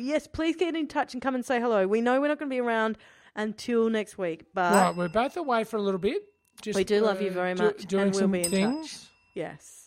Yes, 0.04 0.28
please 0.28 0.56
get 0.56 0.76
in 0.76 0.88
touch 0.88 1.14
and 1.14 1.22
come 1.22 1.36
and 1.36 1.44
say 1.46 1.60
hello. 1.60 1.88
We 1.88 2.00
know 2.02 2.22
we're 2.22 2.28
not 2.28 2.40
going 2.40 2.50
to 2.50 2.54
be 2.54 2.60
around 2.62 2.98
until 3.36 3.90
next 3.90 4.18
week, 4.18 4.46
but 4.54 4.74
right, 4.74 4.96
we're 4.96 5.10
both 5.10 5.38
away 5.38 5.64
for 5.64 5.78
a 5.78 5.82
little 5.82 6.00
bit. 6.00 6.24
Just, 6.62 6.78
We 6.78 6.84
do 6.84 7.02
love 7.02 7.22
you 7.22 7.32
very 7.32 7.56
do- 7.56 7.64
much, 7.64 7.86
doing 7.88 8.04
and 8.04 8.12
we'll 8.12 8.20
some 8.22 8.32
be 8.32 8.40
in 8.40 8.44
touch. 8.46 8.52
things, 8.52 9.10
yes. 9.34 9.81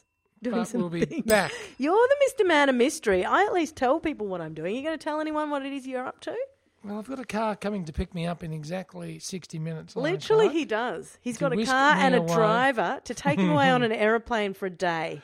Doing 0.44 0.57
but 0.57 0.64
some 0.68 0.80
we'll 0.80 0.90
be 0.90 1.04
back. 1.26 1.52
You're 1.78 1.94
the 2.09 2.44
Mr. 2.44 2.46
Man 2.46 2.68
of 2.68 2.74
Mystery. 2.74 3.24
I 3.24 3.42
at 3.44 3.52
least 3.52 3.76
tell 3.76 3.98
people 3.98 4.26
what 4.26 4.40
I'm 4.40 4.54
doing. 4.54 4.76
you 4.76 4.83
going 4.83 4.96
to 4.98 5.02
tell 5.02 5.20
anyone 5.20 5.50
what 5.50 5.64
it 5.64 5.72
is 5.72 5.87
you're 5.87 6.07
up 6.07 6.20
to? 6.20 6.37
Well, 6.85 6.98
I've 6.98 7.09
got 7.09 7.18
a 7.18 7.24
car 7.24 7.57
coming 7.57 7.87
to 7.87 7.92
pick 7.94 8.14
me 8.14 8.26
up 8.26 8.44
in 8.44 8.52
exactly 8.52 9.18
60 9.18 9.59
minutes. 9.59 9.96
Literally, 9.96 10.50
he 10.50 10.66
does. 10.66 11.18
He's 11.22 11.38
got 11.38 11.52
a 11.59 11.64
car 11.64 11.94
and 11.96 12.14
a 12.14 12.18
away. 12.18 12.35
driver 12.35 13.00
to 13.04 13.14
take 13.14 13.38
him 13.38 13.50
away 13.50 13.70
on 13.70 13.83
an 13.83 13.90
aeroplane 14.07 14.52
for 14.52 14.66
a 14.66 14.70
day. 14.70 15.22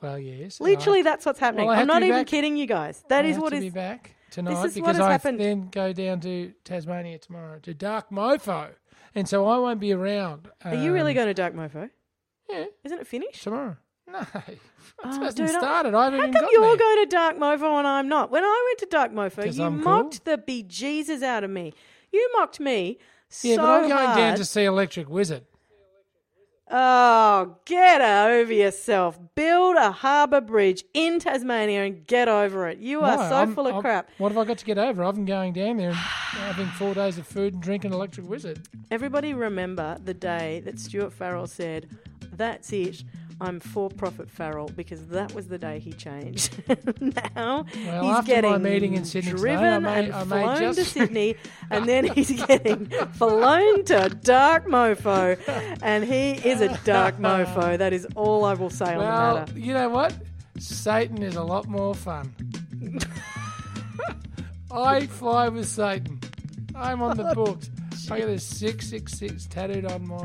Well, 0.00 0.18
yes. 0.18 0.58
Literally, 0.60 1.02
that's 1.02 1.26
what's 1.26 1.38
happening. 1.38 1.66
Well, 1.66 1.78
I'm 1.78 1.86
not 1.86 2.02
even 2.02 2.20
back. 2.20 2.26
kidding 2.28 2.56
you 2.56 2.64
guys. 2.66 3.04
That 3.08 3.26
I 3.26 3.28
is 3.28 3.38
what 3.38 3.50
to 3.50 3.56
is. 3.56 3.64
be 3.64 3.68
back 3.70 4.14
tonight 4.30 4.52
is 4.52 4.56
what 4.58 4.74
because 4.74 4.96
has 4.96 5.04
I 5.04 5.12
happened. 5.12 5.38
then 5.38 5.68
go 5.70 5.92
down 5.92 6.20
to 6.20 6.52
Tasmania 6.64 7.18
tomorrow 7.18 7.58
to 7.58 7.74
Dark 7.74 8.08
Mofo, 8.10 8.70
and 9.14 9.28
so 9.28 9.46
I 9.46 9.58
won't 9.58 9.80
be 9.80 9.92
around. 9.92 10.48
Are 10.64 10.74
you 10.74 10.94
really 10.94 11.10
um, 11.12 11.16
going 11.16 11.26
to 11.26 11.34
Dark 11.34 11.54
Mofo? 11.54 11.90
Yeah, 12.48 12.64
Isn't 12.84 12.98
it 12.98 13.06
finished? 13.06 13.42
tomorrow. 13.44 13.76
No, 14.10 14.18
it 14.48 14.58
Oh, 15.02 15.08
hasn't 15.20 15.36
dude, 15.36 15.56
I- 15.56 15.58
started. 15.58 15.94
I 15.94 16.04
haven't 16.04 16.18
How 16.20 16.26
come 16.26 16.32
got 16.32 16.52
you're 16.52 16.62
there. 16.62 16.76
going 16.76 17.04
to 17.04 17.06
Dark 17.06 17.36
Mofo 17.38 17.78
and 17.78 17.86
I'm 17.86 18.08
not? 18.08 18.30
When 18.30 18.44
I 18.44 18.64
went 18.68 18.78
to 18.80 18.86
Dark 18.86 19.12
Mofo, 19.12 19.44
'Cause 19.44 19.58
you 19.58 19.64
I'm 19.64 19.82
mocked 19.82 20.24
cool. 20.24 20.36
the 20.36 20.42
bejesus 20.42 21.22
out 21.22 21.44
of 21.44 21.50
me. 21.50 21.72
You 22.12 22.28
mocked 22.36 22.60
me 22.60 22.98
yeah, 23.42 23.56
so 23.56 23.62
but 23.62 23.70
I'm 23.70 23.88
going 23.88 24.06
hard. 24.06 24.16
down 24.18 24.36
to 24.36 24.44
see 24.44 24.64
Electric 24.64 25.08
Wizard. 25.08 25.44
Oh, 26.72 27.56
get 27.64 28.00
over 28.00 28.52
yourself. 28.52 29.18
Build 29.34 29.74
a 29.76 29.90
harbour 29.90 30.40
bridge 30.40 30.84
in 30.94 31.18
Tasmania 31.18 31.82
and 31.84 32.06
get 32.06 32.28
over 32.28 32.68
it. 32.68 32.78
You 32.78 33.00
are 33.00 33.16
Why? 33.16 33.28
so 33.28 33.34
I'm- 33.34 33.54
full 33.56 33.66
of 33.66 33.72
I'm- 33.74 33.82
crap. 33.82 34.08
What 34.18 34.30
have 34.30 34.38
I 34.38 34.44
got 34.44 34.58
to 34.58 34.64
get 34.64 34.78
over? 34.78 35.02
I've 35.02 35.16
been 35.16 35.24
going 35.24 35.52
down 35.52 35.78
there 35.78 35.88
and 35.88 35.96
having 35.96 36.66
four 36.66 36.94
days 36.94 37.18
of 37.18 37.26
food 37.26 37.54
and 37.54 37.62
drinking 37.62 37.92
Electric 37.92 38.28
Wizard. 38.28 38.68
Everybody 38.90 39.34
remember 39.34 39.98
the 40.04 40.14
day 40.14 40.60
that 40.64 40.78
Stuart 40.78 41.12
Farrell 41.12 41.48
said, 41.48 41.88
That's 42.36 42.72
it. 42.72 43.02
I'm 43.40 43.58
for 43.60 43.88
profit 43.88 44.30
Farrell 44.30 44.68
because 44.68 45.06
that 45.08 45.34
was 45.34 45.48
the 45.48 45.56
day 45.58 45.78
he 45.78 45.92
changed. 45.92 46.54
now 47.00 47.24
Well, 47.36 47.64
he's 47.64 47.76
after 47.76 48.02
my 48.06 48.22
getting 48.22 48.62
meeting 48.62 48.94
in 48.94 49.04
Sydney 49.04 49.30
today, 49.30 49.40
driven 49.40 49.64
I 49.64 49.78
may- 49.78 50.10
and 50.10 50.28
flown 50.28 50.74
to 50.74 50.84
Sydney, 50.84 51.36
and 51.70 51.86
then 51.88 52.04
he's 52.14 52.30
getting 52.44 52.86
flown 53.14 53.84
to 53.86 54.08
Dark 54.22 54.66
Mofo, 54.66 55.38
and 55.82 56.04
he 56.04 56.32
is 56.32 56.60
a 56.60 56.76
dark 56.84 57.16
mofo. 57.18 57.78
That 57.78 57.92
is 57.92 58.06
all 58.14 58.44
I 58.44 58.54
will 58.54 58.70
say 58.70 58.94
on 58.94 58.98
the 58.98 59.04
matter. 59.46 59.58
you 59.58 59.72
know 59.72 59.88
what? 59.88 60.14
Satan 60.58 61.22
is 61.22 61.36
a 61.36 61.42
lot 61.42 61.66
more 61.66 61.94
fun. 61.94 62.34
I 64.70 65.06
fly 65.06 65.48
with 65.48 65.66
Satan. 65.66 66.20
I'm 66.74 67.02
on 67.02 67.16
the 67.16 67.32
books. 67.34 67.70
I 68.08 68.20
got 68.20 68.28
a 68.28 68.38
666 68.38 69.46
tattooed 69.46 69.84
on 69.84 70.06
my 70.06 70.16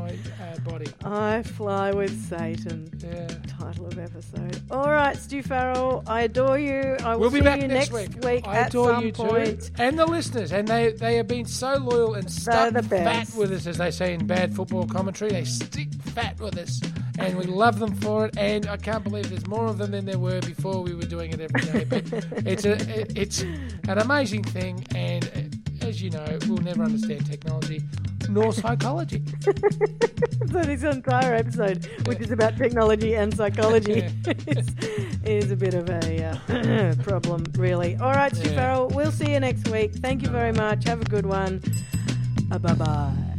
uh, 0.42 0.58
body. 0.70 0.86
I 1.04 1.42
fly 1.44 1.92
with 1.92 2.16
Satan. 2.30 2.90
Yeah. 3.00 3.28
Title 3.60 3.88
of 3.88 3.98
episode. 3.98 4.62
All 4.72 4.92
right, 4.92 5.18
Stu 5.18 5.42
Farrell, 5.42 6.04
I 6.08 6.22
adore 6.24 6.60
you. 6.60 6.96
I 7.04 7.14
will 7.16 7.22
We'll 7.22 7.32
be 7.32 7.42
back 7.42 7.62
you 7.62 7.68
next 7.68 7.92
week. 7.92 8.10
week, 8.24 8.48
I 8.48 8.58
at 8.58 8.68
adore 8.70 8.94
some 8.96 9.06
you 9.06 9.12
too. 9.12 9.24
point. 9.24 9.72
And 9.80 9.98
the 9.98 10.06
listeners. 10.06 10.52
And 10.52 10.68
they, 10.68 10.92
they 10.92 11.16
have 11.18 11.28
been 11.28 11.46
so 11.46 11.74
loyal 11.78 12.14
and 12.16 12.30
stuck 12.32 12.74
fat 12.86 13.30
with 13.36 13.52
us, 13.52 13.66
as 13.68 13.78
they 13.78 13.92
say 13.92 14.14
in 14.14 14.26
bad 14.28 14.56
football 14.56 14.86
commentary. 14.88 15.32
They 15.32 15.46
stick 15.46 15.90
fat 16.04 16.40
with 16.40 16.58
us. 16.58 16.80
And 17.18 17.38
we 17.38 17.46
love 17.46 17.80
them 17.80 17.96
for 17.96 18.26
it. 18.26 18.38
And 18.38 18.68
I 18.68 18.78
can't 18.78 19.04
believe 19.04 19.30
there's 19.30 19.48
more 19.48 19.68
of 19.68 19.78
them 19.78 19.92
than 19.92 20.06
there 20.06 20.20
were 20.20 20.42
before 20.42 20.82
we 20.82 20.94
were 20.94 21.04
doing 21.04 21.32
it 21.32 21.40
every 21.40 21.62
day. 21.62 21.86
But 21.86 22.04
it's, 22.46 22.66
a, 22.66 23.20
it's 23.20 23.42
an 23.42 24.00
amazing 24.00 24.44
thing. 24.44 24.86
And 24.94 25.24
as 25.86 26.02
you 26.02 26.10
know, 26.10 26.38
we'll 26.48 26.58
never 26.58 26.84
understand 26.84 27.26
technology 27.26 27.82
nor 28.30 28.52
psychology. 28.54 29.24
So 30.52 30.62
this 30.62 30.84
entire 30.84 31.34
episode, 31.34 31.86
which 32.06 32.20
is 32.20 32.32
about 32.32 32.56
technology 32.56 33.16
and 33.16 33.36
psychology, 33.36 34.06
is, 34.48 34.68
is 35.26 35.52
a 35.52 35.56
bit 35.56 35.74
of 35.74 35.90
a 35.90 36.24
uh, 36.24 36.96
problem, 37.04 37.44
really. 37.58 37.98
All 37.98 38.12
right, 38.12 38.34
Stu 38.34 38.50
Yeah. 38.50 38.56
Farrell, 38.56 38.88
we'll 38.90 39.12
see 39.12 39.32
you 39.32 39.40
next 39.40 39.68
week. 39.70 39.94
Thank 39.96 40.22
you 40.22 40.30
very 40.30 40.54
much. 40.54 40.86
Have 40.86 41.02
a 41.02 41.06
good 41.06 41.26
one. 41.26 41.62
Uh, 42.52 42.60
bye 42.60 42.74
bye. 42.74 43.35